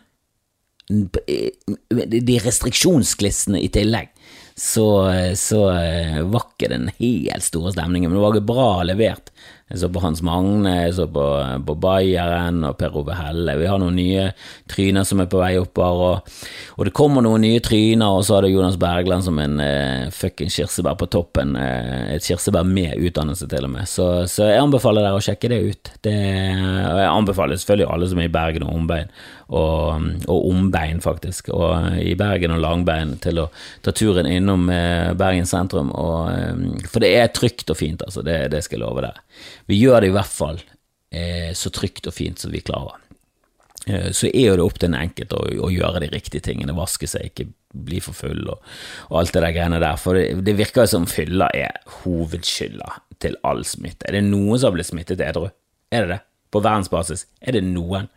[0.87, 4.11] de restriksjonsglissene i tillegg,
[4.55, 4.87] så,
[5.35, 5.61] så
[6.29, 8.11] var ikke den helt store stemningen.
[8.11, 9.33] Men det var bra levert.
[9.65, 11.23] Jeg så på Hans Magne, jeg så på,
[11.65, 13.55] på Bayeren og Per Ove Helle.
[13.57, 14.27] Vi har noen nye
[14.69, 16.43] tryner som er på vei oppover, og,
[16.77, 20.53] og det kommer noen nye tryner, og så hadde Jonas Bergland som en uh, fucking
[20.53, 21.57] kirsebær på toppen.
[21.57, 23.89] Uh, et kirsebær med utdannelse, til og med.
[23.89, 25.93] Så, så, jeg anbefaler dere å sjekke det ut.
[26.05, 29.09] Det, og jeg anbefaler selvfølgelig alle som er i Bergen og ombein,
[29.47, 33.49] og, og ombein, faktisk, og i Bergen og langbein, til å
[33.85, 35.91] ta turen innom uh, Bergen sentrum.
[35.93, 38.25] Og, um, for det er trygt og fint, altså.
[38.25, 39.25] Det, det skal jeg love dere.
[39.69, 40.61] Vi gjør det i hvert fall
[41.15, 42.97] eh, så trygt og fint som vi klarer.
[43.87, 46.75] Eh, så er jo det opp til den enkelte å, å, gjøre de riktige tingene,
[46.77, 47.49] vaske seg, ikke
[47.85, 48.63] bli for full og,
[49.11, 49.99] og alt det der greiene der.
[50.01, 54.07] For det, det virker som fylla er hovedskylda til all smitte.
[54.09, 55.49] Er det noen som har blitt smittet edru?
[55.93, 56.21] Er det det?
[56.53, 58.09] På verdensbasis er det noen.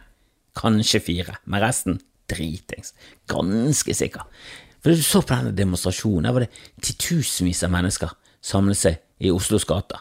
[0.57, 1.99] Kanskje fire, men resten
[2.31, 2.95] dritings.
[3.31, 4.25] Ganske sikker.
[4.83, 9.33] For du så på denne demonstrasjonen, der var det titusenvis av mennesker samlet seg i
[9.35, 10.01] Oslos gater.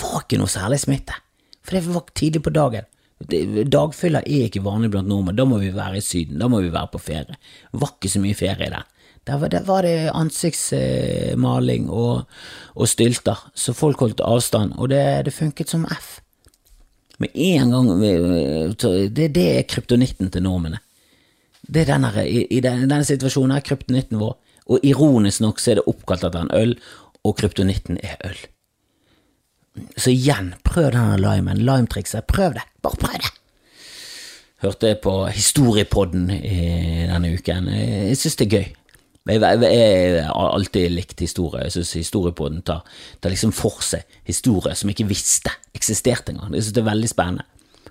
[0.00, 1.16] Var ikke noe særlig smitte,
[1.64, 2.88] for det var tidlig på dagen.
[3.20, 6.72] Dagfyller er ikke vanlig blant nordmenn, da må vi være i Syden, da må vi
[6.72, 7.36] være på ferie.
[7.36, 8.86] Det var ikke så mye ferie der.
[9.28, 12.22] Der var, der var det ansiktsmaling og,
[12.74, 16.20] og, stylter, så folk holdt avstand, og det, det funket som F.
[17.20, 20.80] Med en gang Det, det er kryptonitten til nordmennene.
[21.60, 24.38] Det er denne, i, i, denne, situasjonen er kryptonitten vår,
[24.70, 26.72] og ironisk nok så er det oppkalt etter en øl,
[27.26, 28.40] og kryptonitten er øl.
[29.94, 33.30] Så igjen, prøv denne limen, limetrikset, prøv det, bare prøv det!
[34.60, 38.66] Hørte jeg på Historiepodden denne uken, jeg synes det er gøy.
[39.30, 42.82] Jeg, har alltid likt historie, jeg synes Historiepodden tar,
[43.20, 46.52] tar liksom for seg historie som jeg ikke visste eksisterte engang.
[46.54, 47.46] Jeg synes det er veldig spennende.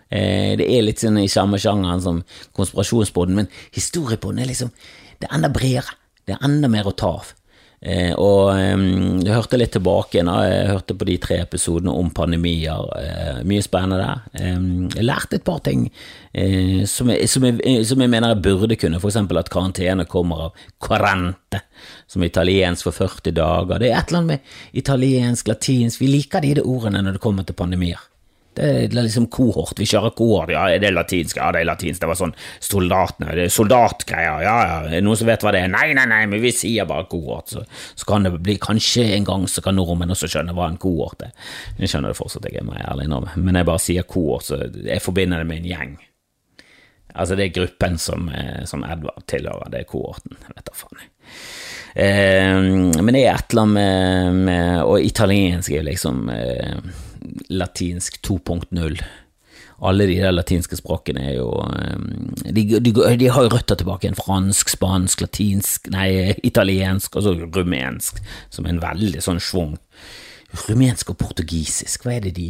[0.09, 2.23] Eh, det er litt sånn i samme sjangeren som
[2.57, 4.73] konspirasjonspodden, men historiepodden er liksom
[5.19, 5.97] Det er enda bredere.
[6.23, 7.33] Det er enda mer å ta av.
[7.81, 8.81] Eh, og eh,
[9.23, 12.89] jeg hørte litt tilbake da, jeg hørte på de tre episodene om pandemier.
[12.99, 14.25] Eh, mye spennende der.
[14.35, 14.57] Eh,
[14.97, 18.79] jeg lærte et par ting eh, som, jeg, som, jeg, som, jeg, mener jeg burde
[18.79, 19.21] kunne, f.eks.
[19.23, 21.63] at karantene kommer av quarante,
[22.09, 23.79] som er italiensk for 40 dager.
[23.79, 27.47] Det er et eller annet med italiensk, latinsk Vi liker de ordene når det kommer
[27.47, 28.03] til pandemier.
[28.57, 29.77] Det er liksom kohort.
[29.79, 30.51] Vi kjører kohort.
[30.51, 31.37] Ja, er det latinsk?
[31.37, 32.01] Ja, det er latinsk.
[32.01, 32.33] Det var sånn
[32.65, 33.35] soldatene.
[33.37, 34.41] Det er soldatgreier.
[34.43, 34.99] Ja, ja.
[35.05, 35.71] Noen som vet hva det er?
[35.71, 37.53] Nei, nei, nei, men vi sier bare kohort.
[37.53, 37.63] Så,
[37.95, 41.23] så kan det bli Kanskje en gang så kan nordmenn også skjønne hva en kohort
[41.29, 41.33] er.
[41.79, 43.37] Jeg skjønner det fortsatt, jeg er meg ærlig innrømme.
[43.39, 45.97] Men jeg bare sier kohort, så jeg forbinder det med en gjeng.
[47.15, 49.71] Altså, det er gruppen som, eh, som Edvard tilhører.
[49.71, 50.35] Det er kohorten.
[50.51, 51.05] Vet da faen.
[51.95, 52.59] Eh,
[53.01, 56.77] men det er et eller annet med, med Og italiensk er liksom eh,
[57.49, 59.01] latinsk 2.0.
[59.79, 64.05] Alle de der latinske språkene er jo um, de, de, de, har jo røtter tilbake
[64.05, 64.17] igjen.
[64.19, 68.19] Fransk, spansk, latinsk, nei, italiensk og så rumensk,
[68.51, 69.77] som er en veldig sånn schwung.
[70.65, 72.49] Rumensk og portugisisk, hva er det de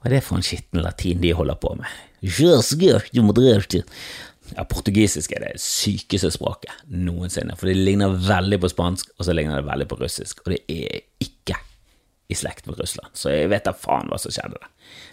[0.00, 1.88] Hva er det for en skitten latin de holder på med?
[4.56, 9.36] Ja, portugisisk er det sykeste språket noensinne, for det ligner veldig på spansk, og så
[9.36, 11.39] ligner det veldig på russisk, og det er ikke
[12.30, 14.68] i slekt med Russland, så jeg vet da faen hva som skjedde der.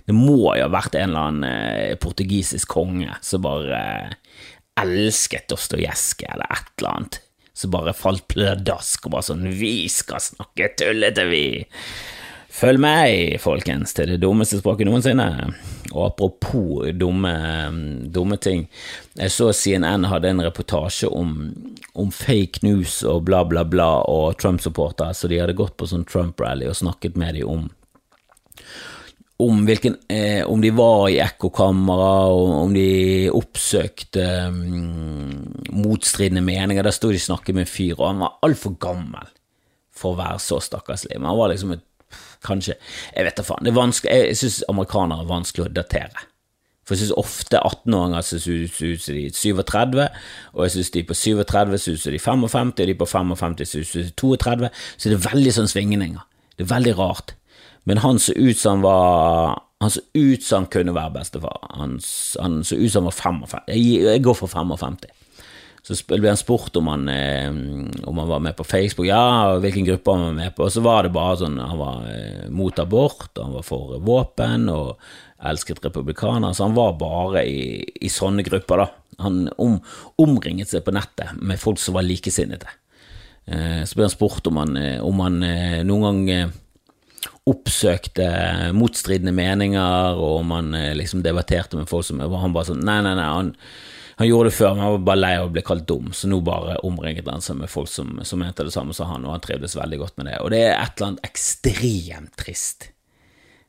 [0.07, 4.43] Det må jo ha vært en eller annen eh, portugisisk konge som bare eh,
[4.81, 7.19] elsket Dostojevskij eller et eller annet,
[7.57, 11.47] som bare falt pladask og bare sånn Vi skal snakke tullete, vi!
[12.57, 15.27] Følg meg, folkens, til det dummeste språket noensinne.
[15.91, 17.33] Og apropos dumme,
[18.09, 18.65] dumme ting,
[19.19, 21.35] jeg så CNN hadde en reportasje om,
[21.93, 26.07] om fake news og bla, bla, bla og Trump-supportere, så de hadde gått på sånn
[26.09, 27.67] Trump-rally og snakket med dem om
[29.37, 32.13] om, hvilken, eh, om de var i ekkokamera,
[32.63, 35.43] om de oppsøkte um,
[35.77, 36.81] motstridende meninger.
[36.81, 39.29] Der sto de og snakket med en fyr, og han var altfor gammel
[39.93, 41.19] for å være så stakkarslig.
[41.19, 41.85] Men han var liksom et
[42.45, 42.77] Kanskje.
[43.15, 43.69] Jeg vet da faen.
[43.69, 46.25] Jeg, syns amerikanere er vanskelig å datere.
[46.87, 50.05] For jeg syns ofte 18-åringer ser ut som de er 37,
[50.53, 53.09] og jeg syns de på 37 ser ut som de er 55, og de på
[53.11, 56.23] 55 ser ut som de er 32, så det er veldig sånn svingninger.
[56.55, 57.35] Det er veldig rart.
[57.87, 61.59] Men han så ut som han var Han så ut som han kunne være bestefar.
[61.77, 61.99] Han,
[62.41, 63.67] han så ut som han var 55.
[63.67, 64.95] Jeg, jeg går for 55.
[65.87, 67.47] Så ble han spurt om han, eh,
[68.03, 70.83] om han var med på Facebook, ja, hvilken gruppe han var med på, og så
[70.83, 74.99] var det bare sånn han var eh, mot abort, og han var for våpen, og
[75.47, 78.89] elsket republikanere, så han var bare i, i sånne grupper, da.
[79.23, 79.79] Han om,
[80.19, 82.67] omringet seg på nettet med folk som var likesinnede.
[83.47, 84.75] Eh, så ble han spurt om han,
[85.07, 85.39] om han
[85.87, 86.55] noen gang
[87.47, 88.27] oppsøkte
[88.75, 93.15] motstridende meninger, og om han liksom debatterte med folk som han bare sånn Nei, nei,
[93.15, 93.35] nei.
[93.39, 93.55] han
[94.17, 96.29] han gjorde det før, men han var bare lei av å bli kalt dum, så
[96.29, 99.35] nå bare omringet han seg med folk som, som mente det samme som han, og
[99.35, 100.39] han trivdes veldig godt med det.
[100.41, 102.87] Og det er et eller annet ekstremt trist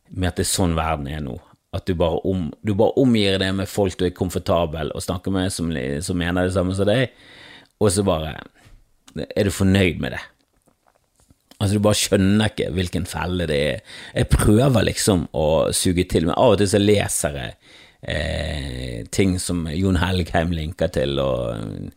[0.09, 1.37] med at det er sånn verden er nå.
[1.77, 5.35] At du bare, om, du bare omgir det med folk du er komfortabel og snakker
[5.35, 5.69] med som,
[6.01, 7.13] som mener det samme som deg,
[7.79, 8.39] og så bare
[9.29, 10.25] er du fornøyd med det.
[11.59, 13.81] Altså, du bare skjønner ikke hvilken felle det er.
[14.15, 17.58] Jeg prøver liksom å suge til, men av og til så leser jeg
[18.03, 21.91] eh, ting som Jon Helgheim linker til, og,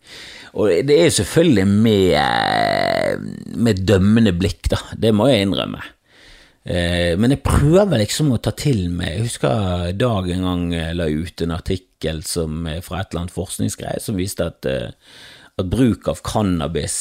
[0.53, 3.25] og det er selvfølgelig med,
[3.57, 5.83] med dømmende blikk, da, det må jeg innrømme.
[6.63, 11.07] Eh, men jeg prøver liksom å ta til meg Jeg husker Dag en gang la
[11.09, 14.91] ut en artikkel som, fra et eller annet forskningsgreie som viste at, eh,
[15.59, 16.95] at bruk av cannabis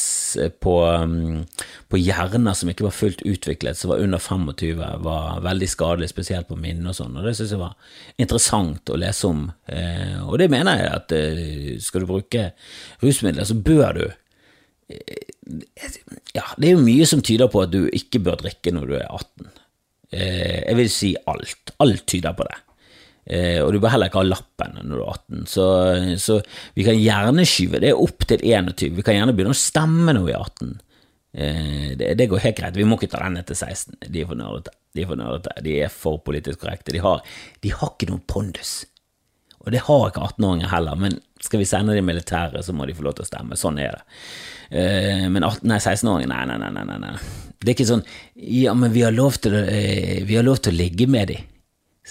[0.63, 1.45] på, um,
[1.89, 6.49] på hjerner som ikke var fullt utviklet, som var under 25, var veldig skadelig, spesielt
[6.51, 7.77] på minne og sånn, og det synes jeg var
[8.21, 9.47] interessant å lese om.
[9.71, 12.51] Eh, og det mener jeg at eh, skal du bruke
[13.05, 15.27] rusmidler, så bør du eh,
[16.35, 18.99] Ja, det er jo mye som tyder på at du ikke bør drikke når du
[18.99, 19.51] er 18.
[20.11, 21.75] Eh, jeg vil si alt.
[21.83, 22.59] Alt tyder på det.
[23.31, 25.43] Eh, og du bør heller ikke ha lappen når du er 18.
[25.51, 25.67] Så,
[26.19, 26.39] så
[26.75, 28.97] vi kan gjerne skyve det opp til 21.
[28.99, 30.73] Vi kan gjerne begynne å stemme når vi er 18.
[31.33, 32.79] Eh, det, det, går helt greit.
[32.79, 34.01] Vi må ikke ta den ned til 16.
[34.07, 34.75] De er for nerdete.
[34.97, 35.55] De er for nerdete.
[35.67, 36.95] De er for politisk korrekte.
[36.97, 37.23] De har,
[37.63, 38.81] de har ikke noen pondus.
[39.61, 42.95] Og det har ikke 18-åringer heller, men skal vi sende de militære, så må de
[42.97, 43.59] få lov til å stemme.
[43.61, 44.21] Sånn er det.
[44.81, 47.15] Eh, men 16-åringer, nei, nei, nei, nei.
[47.61, 48.07] Det er ikke sånn
[48.41, 49.61] Ja, men vi har lov til å,
[50.25, 51.37] vi har lov til å ligge med de.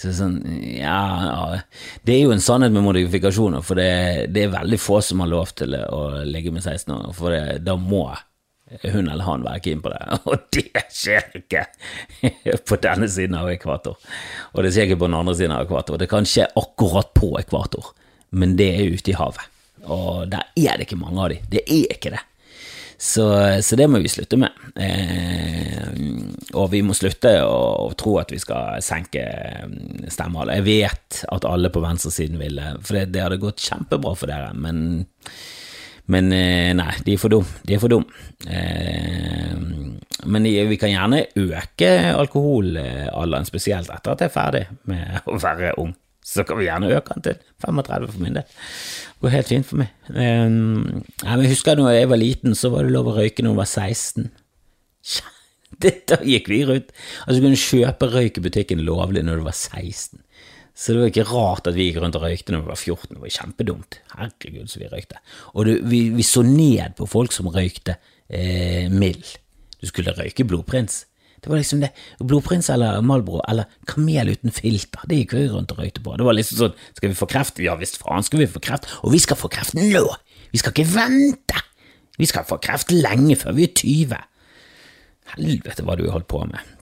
[0.00, 0.38] Så sånn,
[0.78, 1.60] ja, ja,
[2.06, 5.28] Det er jo en sannhet med modifikasjoner, for det, det, er veldig få som har
[5.28, 8.06] lov til å ligge med 16-åringer, for det, da må
[8.80, 11.66] hun eller han være keen på det, og det skjer ikke
[12.70, 14.00] på denne siden av ekvator.
[14.54, 16.00] Og det skjer ikke på den andre siden av ekvator.
[16.00, 17.92] Det kan skje akkurat på ekvator,
[18.40, 19.52] men det er ute i havet,
[19.84, 21.42] og der er det ikke mange av de.
[21.50, 22.24] Det er ikke det.
[23.00, 23.24] Så,
[23.64, 24.56] så, det må vi slutte med.
[24.76, 25.86] Eh,
[26.56, 29.22] og vi må slutte å, tro at vi skal senke
[29.70, 30.60] mm, stemmehallet.
[30.60, 34.50] Jeg vet at alle på venstresiden ville, for det, det, hadde gått kjempebra for dere,
[34.56, 35.00] men,
[36.10, 37.48] men eh, nei, de er for dum.
[37.66, 38.06] De er for dum.
[38.46, 39.56] Eh,
[40.30, 45.74] men vi kan gjerne øke alkoholalderen, spesielt etter at jeg er ferdig med å være
[45.80, 45.94] ung
[46.30, 48.44] så kan vi gjerne øke den til 35 for min del.
[48.44, 49.88] Det går helt fint for meg.
[50.14, 53.70] Jeg husker da jeg var liten, så var det lov å røyke når jeg var
[53.70, 54.30] 16.
[56.10, 56.90] Da gikk vi rundt.
[57.26, 60.20] Altså, du kunne kjøpe røyk i butikken lovlig når du var 16.
[60.80, 63.12] Så det var ikke rart at vi gikk rundt og røykte når vi var 14.
[63.12, 64.00] Det var kjempedumt.
[64.14, 65.20] Herregud, så vi røykte.
[65.52, 69.36] Og det, vi, vi, så ned på folk som røykte eh, mild.
[69.80, 71.04] Du skulle røyke blodprins.
[71.40, 71.90] Det var liksom det.
[72.20, 76.16] Blodprins eller Malbro eller Kamel uten filter, det gikk vi rundt og røykte på.
[76.20, 77.62] Det var liksom sånn, skal vi få kreft?
[77.64, 80.04] Ja visst faen skal vi få kreft, og vi skal få kreft nå!
[80.52, 81.64] Vi skal ikke vente!
[82.20, 84.20] Vi skal få kreft lenge før vi er 20.
[85.34, 86.76] Helvete hva du har holdt på med.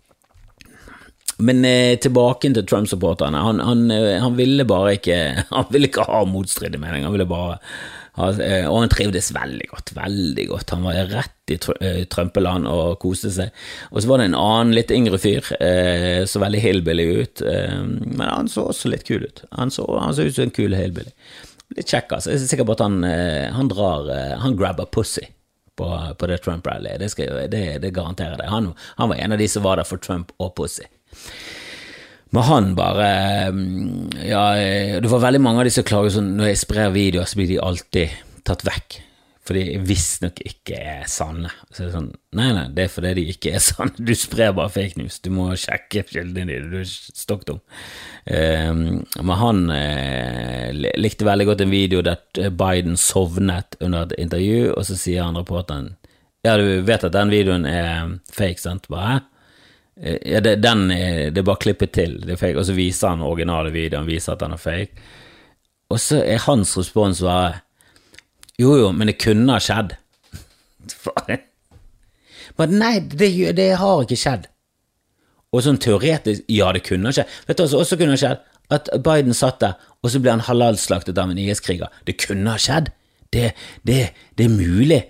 [1.38, 3.44] Men eh, tilbake til Trump-supporterne.
[3.46, 5.18] Han, han, eh, han, ville bare ikke
[5.54, 7.60] Han ville ikke ha motstridige mening, han ville bare
[8.18, 10.72] Eh, og han trivdes veldig godt, veldig godt.
[10.74, 13.52] Han var rett i Trumpeland Trømpeland og koste seg.
[13.92, 18.26] Og så var det en annen, litt yngre fyr, eh, så veldig hillbilly ut, men
[18.26, 19.44] han så også litt kul ut.
[19.54, 21.14] Han så, han så ut som en kul hillbilly.
[21.76, 22.32] Litt kjekk, altså.
[22.32, 23.02] Jeg er sikker på at han,
[23.54, 24.08] han drar
[24.42, 25.28] Han grabber pussy.
[25.78, 25.88] På,
[26.18, 29.62] på det Trump-rallyet, det, det, det, garanterer jeg Han, han var en av de som
[29.62, 30.88] var der for Trump og pussy.
[32.34, 33.10] Men han bare
[33.54, 34.42] mm, Ja,
[35.00, 37.48] det var veldig mange av de som klager sånn Når jeg sprer videoer, så blir
[37.48, 38.98] de alltid tatt vekk.
[39.48, 41.50] For de visstnok ikke er sanne.
[41.70, 43.94] Så det er sånn Nei, nei, det er fordi de ikke er sanne.
[43.96, 45.16] Du sprer bare fake news.
[45.24, 46.68] Du må sjekke kildene dine.
[46.68, 47.62] Du er stokk dum.
[48.28, 48.82] Um,
[49.16, 50.68] men han uh,
[51.00, 55.40] likte veldig godt en video der Biden sovnet under et intervju, og så sier han
[55.40, 55.94] reporteren
[56.44, 58.86] Ja, du vet at den videoen er fake, sant?
[58.92, 59.22] Bare,
[60.00, 62.76] Eh, ja, det, den er, det er bare klippet til, det er fake, og så
[62.76, 65.08] viser han originale videoen, viser at den er fake.
[65.90, 67.62] Og så er hans respons bare
[68.58, 69.94] Jo, jo, men det kunne ha skjedd.
[72.58, 74.48] Men nei, det, det, har ikke skjedd.
[75.54, 77.36] Og sånn teoretisk, ja, det kunne ha skjedd.
[77.46, 78.42] Vet du hva som også kunne ha skjedd?
[78.74, 81.92] At Biden satt der, og så ble han halalslaktet av en IS-kriger.
[82.04, 82.90] Det kunne ha skjedd.
[83.32, 83.52] Det,
[83.86, 84.00] det,
[84.36, 85.00] det er mulig.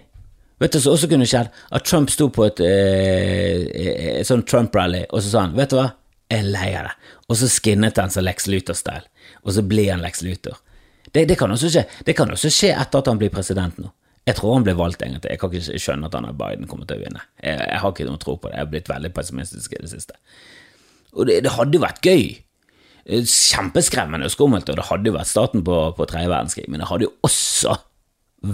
[0.60, 1.50] Vet du hva som også kunne skjedd?
[1.74, 3.64] At Trump sto på et, eh,
[4.18, 5.88] et sånn Trump-rally, og så sa han vet du hva,
[6.28, 9.06] jeg er lei av det, og så skinnet han seg Lex Luthor-style,
[9.40, 10.58] og så ble han Lex Luthor.
[11.12, 13.90] Det, det, kan også skje Det kan også skje etter at han blir president nå.
[14.28, 15.30] Jeg tror han blir valgt egentlig.
[15.32, 17.22] Jeg kan ikke skjønne at han og Biden kommer til å vinne.
[17.40, 18.58] Jeg, jeg, har ikke noe tro på det.
[18.58, 20.18] Jeg har blitt veldig pessimistisk i det siste.
[21.16, 22.26] Og det, det hadde vært gøy.
[23.08, 26.90] Kjempeskremmende og skummelt, og det hadde jo vært starten på, på tredje verdenskrig, men det
[26.90, 27.78] hadde jo også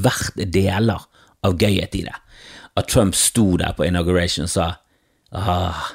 [0.04, 1.08] vært deler
[1.44, 2.14] av gøyhet i det.
[2.78, 4.68] At Trump sto der på inauguration og sa
[5.34, 5.90] ah,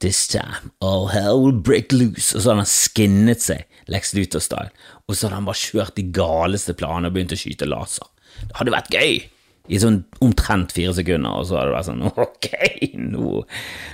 [0.00, 2.32] This time all hell will break loose.
[2.32, 4.70] Og så hadde han skinnet seg, Lex Luthor-style,
[5.06, 8.08] og så hadde han bare kjørt de galeste planene og begynt å skyte laser.
[8.40, 9.20] Det hadde vært gøy!
[9.70, 12.48] I sånn omtrent fire sekunder, og så hadde det vært sånn Ok,
[12.98, 13.42] nå,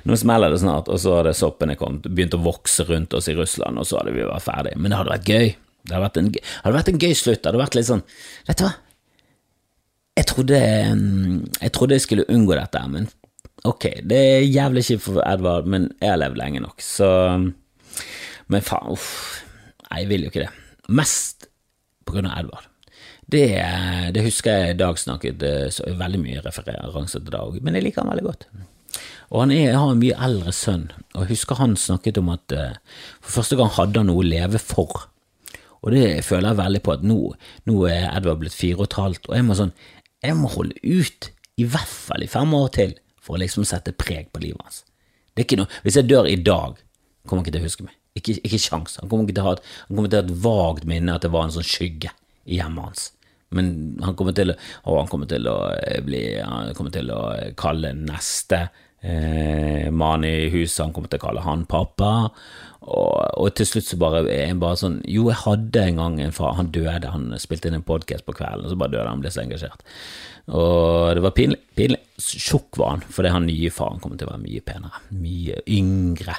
[0.09, 0.89] nå smeller det snart.
[0.89, 4.15] Og så hadde soppene kommet, begynt å vokse rundt oss i Russland, og så hadde
[4.17, 4.73] vi vært ferdig.
[4.79, 5.53] Men det hadde vært gøy.
[5.83, 6.31] Det hadde vært en,
[6.63, 7.43] hadde vært en gøy slutt.
[7.43, 8.05] Det hadde vært litt sånn
[8.49, 8.73] Vet du hva,
[10.17, 10.59] jeg trodde,
[11.61, 13.09] jeg trodde jeg skulle unngå dette, men
[13.69, 17.09] ok, det er jævlig kjipt for Edvard, men jeg har levd lenge nok, så
[18.47, 19.43] Men faen, uff.
[19.91, 20.53] Nei, jeg vil jo ikke det.
[20.89, 21.49] Mest
[22.07, 22.71] på grunn av Edvard.
[23.27, 23.47] Det,
[24.15, 25.43] det, husker jeg Dag snakket
[25.75, 28.47] så veldig mye referanse til Dag, men jeg liker han veldig godt.
[29.35, 32.55] Og han er, har en mye eldre sønn, og jeg husker han snakket om at
[33.19, 35.09] for første gang hadde han noe å leve for.
[35.83, 37.19] Og det føler jeg veldig på at nå,
[37.67, 39.75] nå er Edvard blitt fire og et halvt, og jeg må sånn,
[40.23, 43.95] jeg må holde ut i hvert fall i fem år til for å liksom sette
[43.97, 44.83] preg på livet hans.
[45.35, 46.79] Det er ikke noe, Hvis jeg dør i dag,
[47.27, 47.95] kommer han ikke til å huske meg.
[48.17, 48.97] Ikke, ikke sjans.
[49.03, 49.57] Han kommer, ha,
[49.89, 52.13] han kommer til å ha et vagt minne at det var en sånn skygge
[52.47, 53.11] i hjemmet hans.
[53.55, 53.69] Men
[54.03, 54.57] han kommer til å,
[54.97, 55.55] han kommer til å
[56.03, 57.21] bli Han kommer til å
[57.55, 58.65] kalle neste
[59.07, 62.11] eh, mann i huset Han kommer til å kalle han pappa.
[62.87, 66.19] Og, og, til slutt så bare er han bare sånn Jo, jeg hadde en gang
[66.23, 69.09] en far, han døde, han spilte inn en podkast på kvelden, og så bare døde
[69.09, 69.83] han, ble så engasjert.
[70.47, 71.59] Og det var pinlig.
[71.75, 71.99] pinlig.
[72.79, 76.37] Var han, fordi han nye faren kommer til å være mye penere, mye yngre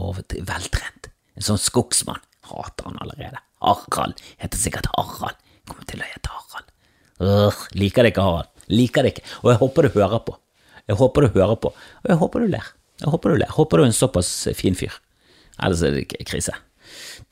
[0.00, 1.10] og veltrent.
[1.34, 2.22] En sånn skogsmann.
[2.44, 3.40] Hater han allerede.
[3.64, 5.38] Harald heter sikkert Harald.
[5.64, 6.72] Kommer til å hete Harald.
[7.24, 8.50] Øh, liker det ikke, Harald.
[8.68, 9.24] Liker det ikke.
[9.42, 10.36] Og jeg håper du hører på.
[10.84, 12.66] Jeg håper du hører på, og jeg håper du ler.
[13.00, 13.52] Jeg håper du ler.
[13.56, 14.92] Håper du er en såpass fin fyr.
[15.56, 16.52] Ellers er det ikke krise.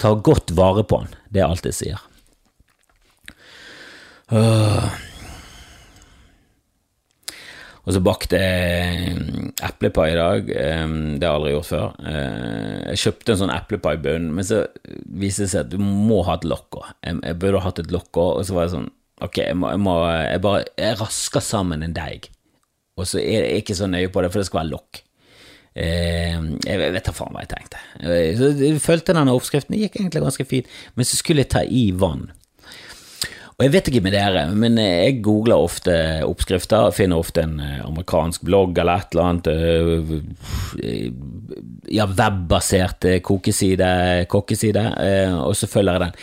[0.01, 1.13] Ta godt vare på han.
[1.29, 2.01] Det er alt jeg sier.
[4.33, 5.12] Uh.
[7.83, 9.17] Og så bakte jeg
[9.67, 10.47] eplepai i dag.
[10.47, 11.87] Det har jeg aldri gjort før.
[11.99, 14.61] Uh, jeg kjøpte en sånn eplepaibunn, men så
[15.11, 16.93] viste det seg at du må ha et lokk òg.
[17.03, 18.91] Jeg, burde hatt et lokk òg, og så var jeg sånn
[19.23, 22.25] Ok, jeg må, jeg må jeg bare Jeg rasker sammen en deig,
[22.99, 25.03] og så er jeg ikke så nøye på det, for det skal være lokk.
[25.73, 26.35] Eh,
[26.67, 27.81] jeg vet da faen hva jeg tenkte.
[28.03, 31.53] Eh, så jeg følte denne oppskriften det gikk egentlig ganske fint, men så skulle jeg
[31.55, 32.27] ta i vann.
[33.59, 35.95] Og jeg vet ikke med dere, men jeg googler ofte
[36.27, 39.47] oppskrifter, finner ofte en eh, amerikansk blogg eller et eller annet
[41.93, 43.93] Ja, webbasert kokeside,
[44.33, 44.85] kokkeside,
[45.37, 46.15] og så følger jeg den.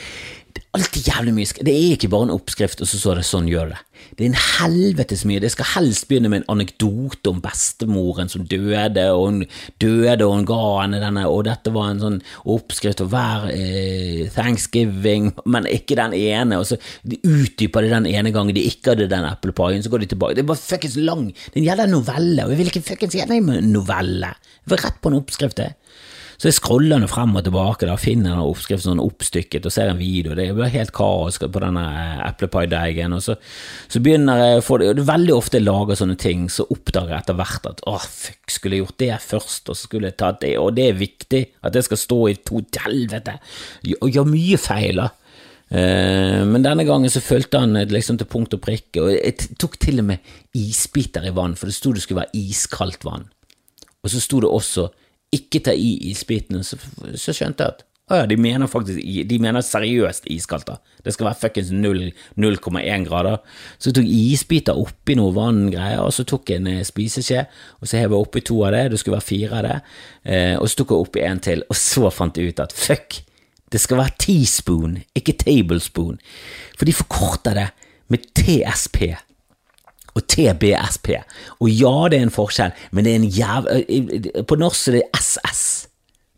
[0.59, 3.25] Det er alltid jævlig mye Det er ikke bare en oppskrift, og så står det
[3.25, 3.83] 'sånn gjør det'.
[4.17, 5.39] Det er en helvetes mye.
[5.39, 9.45] Det skal helst begynne med en anekdote om bestemoren som døde, og hun
[9.81, 14.29] døde, og hun ga henne denne, og dette var en sånn oppskrift Og hver eh,
[14.35, 19.09] thanksgiving, men ikke den ene, og så utdyper de den ene gangen de ikke hadde
[19.11, 20.35] den eplepaien, så går de tilbake.
[20.35, 21.31] Det er bare fuckings lang.
[21.53, 24.33] Det er en novelle, og jeg vil ikke fuckings gjerne en novelle.
[24.63, 25.78] Jeg vil rett på en oppskrift, jeg.
[26.39, 29.99] Så jeg scroller frem og tilbake, da, finner en oppskrift sånn oppstykket og ser en
[29.99, 30.37] video.
[30.37, 33.15] Det blir helt kaos på denne eh, eplepaideigen.
[33.17, 33.35] Og så,
[33.91, 37.25] så, begynner jeg å få det Veldig ofte jeg lager sånne ting, så oppdager jeg
[37.25, 40.39] etter hvert at å, fuck, skulle jeg gjort det først, og så skulle jeg tatt
[40.45, 43.35] det, og det er viktig at det skal stå i to helvete.
[43.99, 45.09] Og gjør mye feil, da.
[45.69, 49.75] Uh, men denne gangen så fulgte han liksom til punkt og prikke, og jeg tok
[49.77, 53.27] til og med isbiter i vann, for det sto det skulle være iskaldt vann.
[53.99, 54.87] Og så sto det også
[55.35, 56.79] ikke ta i isbitene, så,
[57.13, 60.79] så skjønte jeg at å ja, de mener faktisk De mener seriøst iskaldt, da.
[61.05, 63.37] Det skal være fuckings 0,1 grader.
[63.77, 67.45] Så jeg tok isbiter oppi noe vanngreier, og så tok jeg en eh, spiseskje,
[67.79, 69.77] og så hev jeg oppi to av det, det skulle være fire av det,
[70.25, 73.21] eh, og så tok jeg oppi en til, og så fant jeg ut at fuck,
[73.69, 76.17] det skal være teaspoon, ikke tablespoon,
[76.73, 77.69] for de forkorter det
[78.09, 79.03] med TSP
[80.15, 81.11] og TBSP.
[81.59, 83.69] Og ja, det er en forskjell, men det er en jæv...
[84.47, 85.63] På norsk er det SS.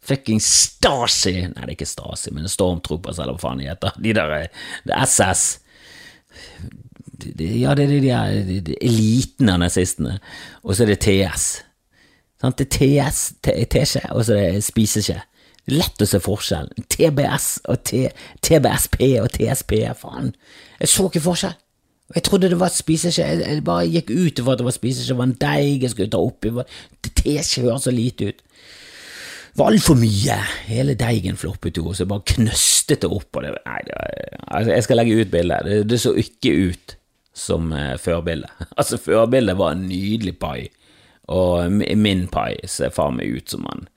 [0.02, 3.98] Fucking Stasi Nei, det er ikke Stasi, men Stormtroopers, eller hva faen de heter.
[4.02, 4.32] De der
[4.88, 5.44] det er SS.
[7.38, 10.18] Ja, det er de, de, de eliten av nazistene.
[10.66, 11.52] Og så er det TS.
[12.42, 12.58] Sant?
[12.58, 13.20] Det er TS,
[13.70, 15.20] teskje, og så er det spiseskje.
[15.70, 16.88] Lett å se forskjellen.
[16.90, 18.08] TBS og T,
[18.42, 20.34] TBSP og TSP, faen.
[20.82, 21.60] Jeg så ikke forskjell.
[22.16, 25.20] Jeg trodde det var spiseskje, jeg bare gikk ut for at det var spiseskje, det
[25.20, 26.52] var en deig jeg skulle ta oppi,
[27.22, 28.42] teskje høres så lite ut.
[29.52, 30.38] Det var altfor mye,
[30.70, 34.20] hele deigen floppet jo, og så bare knøstet det opp, og det, nei, det var,
[34.48, 36.96] altså, jeg skal legge ut bildet, det, det så ikke ut
[37.36, 38.52] som eh, førbildet.
[38.80, 40.70] Altså, førbildet var en nydelig pai,
[41.32, 43.88] og min pai ser faen meg ut som han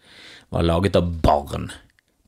[0.54, 1.70] var laget av barn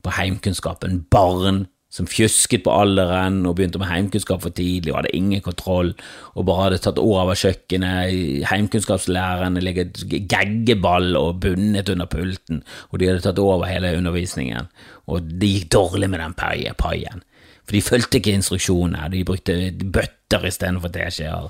[0.03, 5.13] på heimkunnskapen, barn som fjøsket på alderen og begynte med heimkunnskap for tidlig og hadde
[5.15, 5.93] ingen kontroll
[6.33, 12.61] og bare hadde tatt over kjøkkenet, heimkunnskapslæreren ligget geggeball og bundet under pulten,
[12.91, 14.67] og de hadde tatt over hele undervisningen,
[15.07, 17.23] og det gikk dårlig med den paien.
[17.67, 21.49] For de fulgte ikke instruksjonene, de brukte bøtter istedenfor teskjeer.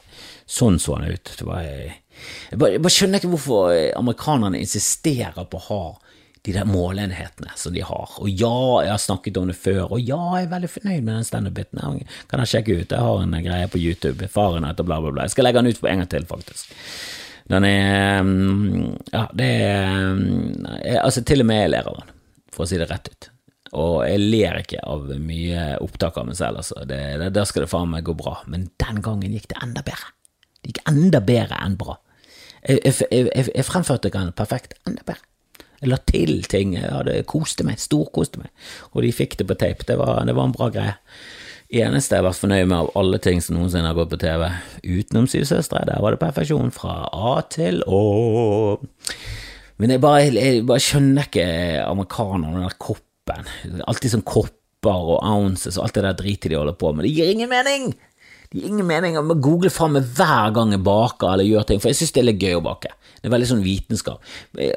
[0.50, 1.34] Sånn så han ut.
[1.46, 5.82] Var, jeg, bare, jeg bare skjønner ikke hvorfor amerikanerne insisterer på å ha
[6.48, 8.14] de der måleenhetene som de har.
[8.24, 11.14] Og ja, jeg har snakket om det før, og ja, jeg er veldig fornøyd med
[11.14, 12.04] den standup-biten.
[12.32, 12.94] Kan jeg sjekke ut?
[12.96, 14.30] Jeg har en greie på YouTube.
[14.32, 15.28] Faren etter bla, bla, bla.
[15.28, 16.72] Jeg skal legge den ut på en gang til, faktisk.
[17.48, 20.66] Den er mm, Ja, det er mm,
[21.00, 22.16] Altså, til og med jeg ler av den,
[22.52, 23.30] for å si det rett ut.
[23.78, 26.84] Og jeg ler ikke av mye opptak av meg selv, altså.
[26.88, 28.40] Det, det, der skal det faen meg gå bra.
[28.48, 30.14] Men den gangen gikk det enda bedre.
[30.62, 32.00] Det gikk enda bedre enn bra.
[32.64, 35.24] Jeg, jeg, jeg, jeg fremførte den perfekt enda bedre.
[35.82, 38.50] Jeg la til ting, jeg hadde koste meg, storkoste meg,
[38.94, 39.86] og de fikk det på tape.
[39.86, 40.96] Det var, det var en bra greie.
[41.68, 44.46] Eneste jeg har vært fornøyd med av alle ting som noensinne har gått på TV,
[44.88, 48.00] utenom Syv søstre, der var det perfeksjon fra A til Å.
[49.78, 51.48] Men jeg bare, jeg bare skjønner ikke
[51.84, 53.52] amerikanerne, den der koppen.
[53.84, 57.06] Alltid sånn kopper og ounces og alt det der dritet de holder på med.
[57.06, 57.92] Det gir ingen mening!
[58.48, 59.18] Det gir ingen mening.
[59.18, 62.28] å google fram hver gang jeg baker eller gjør ting, for jeg synes det er
[62.30, 62.94] litt gøy å bake.
[63.18, 64.24] Det er veldig sånn vitenskap.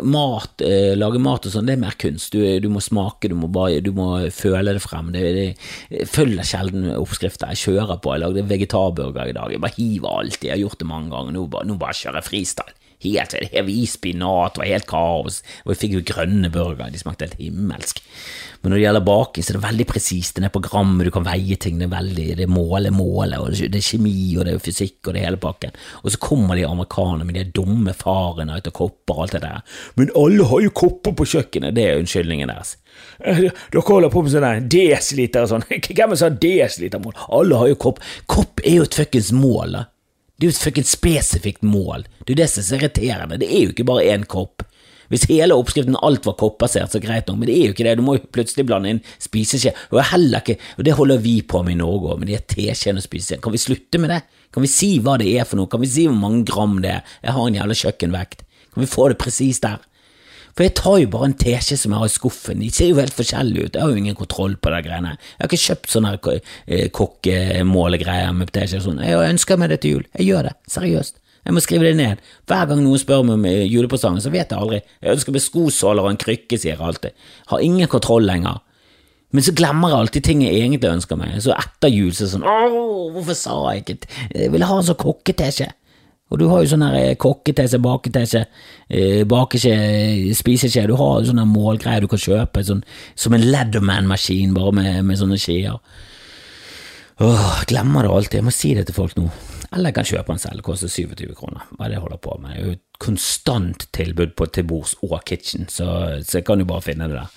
[0.02, 2.32] Mat, eh, Lage mat og sånn, det er mer kunst.
[2.32, 5.12] Du, du, må smake, du må, bare, du må føle det frem.
[5.14, 5.46] Det, det,
[5.92, 7.52] jeg følger sjelden oppskrifter.
[7.52, 8.14] Jeg kjører på.
[8.16, 9.54] Jeg lagde vegetarburger i dag.
[9.54, 11.36] Jeg bare hiver alt Jeg har gjort det mange ganger.
[11.36, 12.79] Nå bare, nå bare kjører jeg freestyle.
[13.00, 15.40] Helt hev i spinat, det var helt kaos.
[15.64, 18.02] Og jeg fikk jo grønne burgere, de smakte helt himmelsk.
[18.60, 20.36] Men når det gjelder baking, så er det veldig presist.
[20.36, 21.78] Det er på grammet, du kan veie ting.
[21.80, 24.98] Det er veldig, det er måle, måle, og det er kjemi, og det er fysikk,
[25.06, 25.78] og det er hele pakken.
[26.02, 29.78] Og så kommer de amerikanerne med de dumme farene av kopper og alt det der.
[29.96, 32.74] Men alle har jo kopper på kjøkkenet, det er unnskyldningen deres.
[33.24, 35.64] Eh, dere holder på med sånn desiliter og sånn.
[35.96, 37.16] Hvem sa desilitermål?
[37.32, 38.04] Alle har jo kopp.
[38.28, 39.86] Kopp er jo et fuckings mål, da.
[40.40, 42.06] Det er jo et fuckings spesifikt mål.
[42.24, 43.36] Det er jo det som er irriterende.
[43.42, 44.64] Det er jo ikke bare én kopp.
[45.10, 47.96] Hvis hele oppskriften alt var koppbasert, så greit nok, men det er jo ikke det.
[47.98, 49.74] Du må jo plutselig blande inn spiseskje.
[49.90, 53.02] Og heller ikke, og det holder vi på med i Norge òg, med de teskjeene
[53.02, 53.42] og spiseskjeene.
[53.44, 54.20] Kan vi slutte med det?
[54.54, 55.68] Kan vi si hva det er for noe?
[55.68, 57.14] Kan vi si hvor mange gram det er?
[57.26, 58.46] Jeg har en jævla kjøkkenvekt.
[58.70, 59.82] Kan vi få det presist der?
[60.56, 62.98] For jeg tar jo bare en teskje som jeg har i skuffen, de ser jo
[63.00, 65.14] helt forskjellige ut, jeg har jo ingen kontroll på de greiene.
[65.16, 69.82] Jeg har ikke kjøpt sånne eh, kokkemålegreier med teskje og sånn, jeg ønsker meg det
[69.84, 71.20] til jul, jeg gjør det, seriøst.
[71.40, 72.18] Jeg må skrive det ned.
[72.50, 74.82] Hver gang noen spør meg om eh, julepresangen, så vet jeg aldri.
[75.00, 77.30] Jeg ønsker meg skosåler og en krykke, sier jeg alltid.
[77.48, 78.60] Har ingen kontroll lenger.
[79.30, 81.36] Men så glemmer jeg alltid ting jeg egentlig ønsker meg.
[81.42, 84.10] Så etter jul så er det sånn Åh, hvorfor sa jeg ikke det?
[84.42, 85.68] Jeg ville ha en sånn kokketeskje.
[86.30, 88.44] Og du har jo sånn eh, kokketeskje, baketeskje,
[88.88, 89.74] eh, bakeskje,
[90.38, 90.86] spiseskje.
[90.90, 92.84] Du har sånne målgreier du kan kjøpe, sånn,
[93.18, 95.80] som en Leatherman-maskin, bare med, med sånne skjeer.
[97.20, 98.38] Åh, glemmer det alltid.
[98.38, 99.26] Jeg må si det til folk nå.
[99.70, 101.66] Eller jeg kan kjøpe den selv, koster 27 kroner.
[101.74, 102.54] Hva er det jeg holder på med?
[102.54, 105.86] Det er jo et konstant tilbud på til bords og kitchen, så,
[106.20, 107.36] så, jeg kan jo bare finne det der.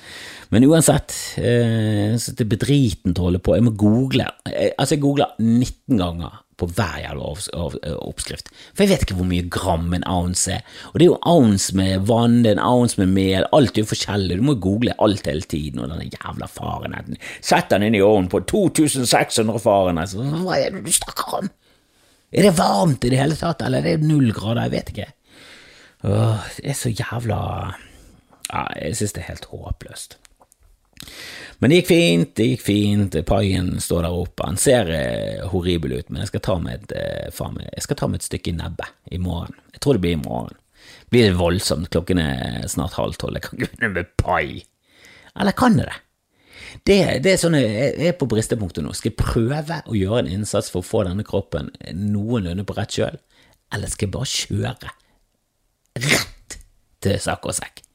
[0.54, 3.56] Men uansett, eh, så det er bedritent å holde på.
[3.58, 4.30] Jeg må google.
[4.50, 7.32] Jeg, altså, jeg googler 19 ganger på hver jævla
[7.95, 8.51] oppskrift.
[8.74, 10.62] For jeg vet ikke hvor mye gram en ounce er.
[10.91, 13.86] Og det er jo ounce med vann, det er en ounce med mel, alt er
[13.86, 14.38] jo forskjellig.
[14.39, 17.20] Du må google alt hele tiden, og denne jævla farenheten.
[17.41, 20.16] Sett den inn i ovnen på 2600 farenhet.
[20.16, 21.51] Hva er det du snakker om?
[22.34, 24.66] Er det varmt i det hele tatt, eller er det null grader?
[24.66, 25.10] Jeg vet ikke.
[26.04, 27.39] Åh, det er så jævla
[28.51, 30.18] ja, Jeg synes det er helt håpløst.
[31.64, 33.14] Men det gikk fint, det gikk fint.
[33.24, 34.43] Paien står der oppe.
[34.43, 37.97] Han ser eh, horribel ut, men jeg skal ta med et, eh, meg, jeg skal
[38.01, 39.55] ta med et stykke i nebbet i morgen.
[39.72, 40.57] Jeg tror det blir i morgen.
[41.05, 41.88] Det blir voldsomt.
[41.93, 43.39] Klokken er snart halv tolv.
[43.39, 44.66] Jeg kan ikke begynne med pai.
[45.39, 45.95] Eller kan jeg det?
[46.84, 48.91] Det, det er sånn jeg er på bristepunktet nå.
[48.99, 52.99] Skal jeg prøve å gjøre en innsats for å få denne kroppen noenlunde på rett
[52.99, 53.16] kjøl,
[53.72, 54.95] eller skal jeg bare kjøre
[56.11, 56.59] rett
[57.07, 57.86] til sakk og sekk?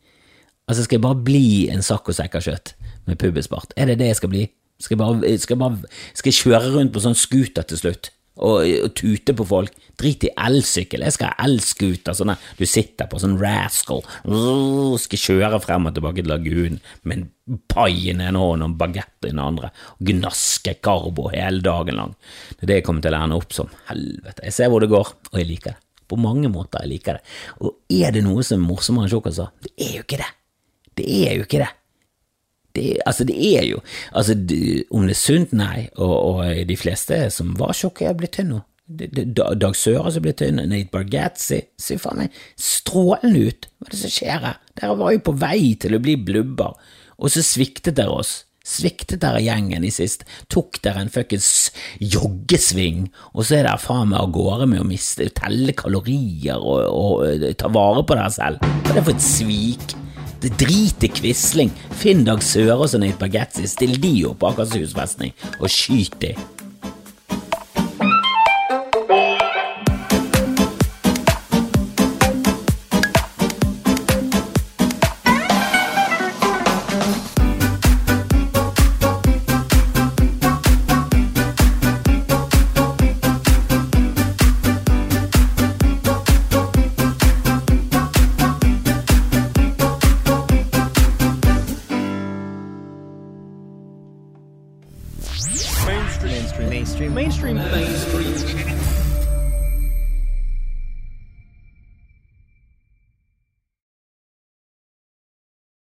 [0.65, 2.79] Altså, skal jeg bare bli en sakk og sekk av kjøtt
[3.09, 3.75] med pubisbart?
[3.77, 4.45] Er det det jeg skal bli?
[4.79, 8.13] Skal jeg, bare, skal, jeg bare, skal jeg kjøre rundt på sånn scooter til slutt?
[8.39, 9.75] og, og tute på folk.
[9.99, 14.05] Drit i elsykkel, jeg skal ha elscooter, sånn du sitter på sånn rascal,
[15.03, 18.71] skal kjøre frem og tilbake til lagunen med en pai i den ene hånden og
[18.71, 22.15] en bagett i den andre, og gnaske karbo hele dagen lang.
[22.55, 23.75] Det er det jeg kommer til å ende opp som.
[23.91, 24.47] Helvete.
[24.47, 25.83] Jeg ser hvor det går, og jeg liker det.
[26.09, 27.35] På mange måter jeg liker det.
[27.61, 29.51] Og er det noe som er morsommere enn tjukkaser?
[29.67, 30.31] Det er jo ikke det.
[30.99, 31.73] Det er jo ikke det.
[32.79, 34.39] Det, altså, det er jo altså,
[34.95, 38.61] Om det er sunt, nei, og, og de fleste som var tjukke, er blitt tynne
[38.61, 38.65] nå.
[38.89, 43.69] Dag Søra som ble tynn, Nate Bargatzy ser faen meg strålende ut.
[43.77, 44.61] Hva er det som skjer her?
[44.81, 46.79] Dere var jo på vei til å bli blubber,
[47.19, 48.33] og så sviktet dere oss.
[48.69, 51.71] Sviktet dere gjengen i sist, tok dere en fuckings
[52.01, 56.89] joggesving, og så er dere faen meg av gårde med å miste, telle kalorier og,
[56.89, 58.69] og, ta vare på dere selv.
[58.85, 59.99] Hva er det for et svik?
[60.39, 61.73] Det driter Quisling.
[61.99, 63.67] Finn Dag Sørås og Nate Bagetzi.
[63.67, 66.35] Still de opp på Akershus festning og skyt de.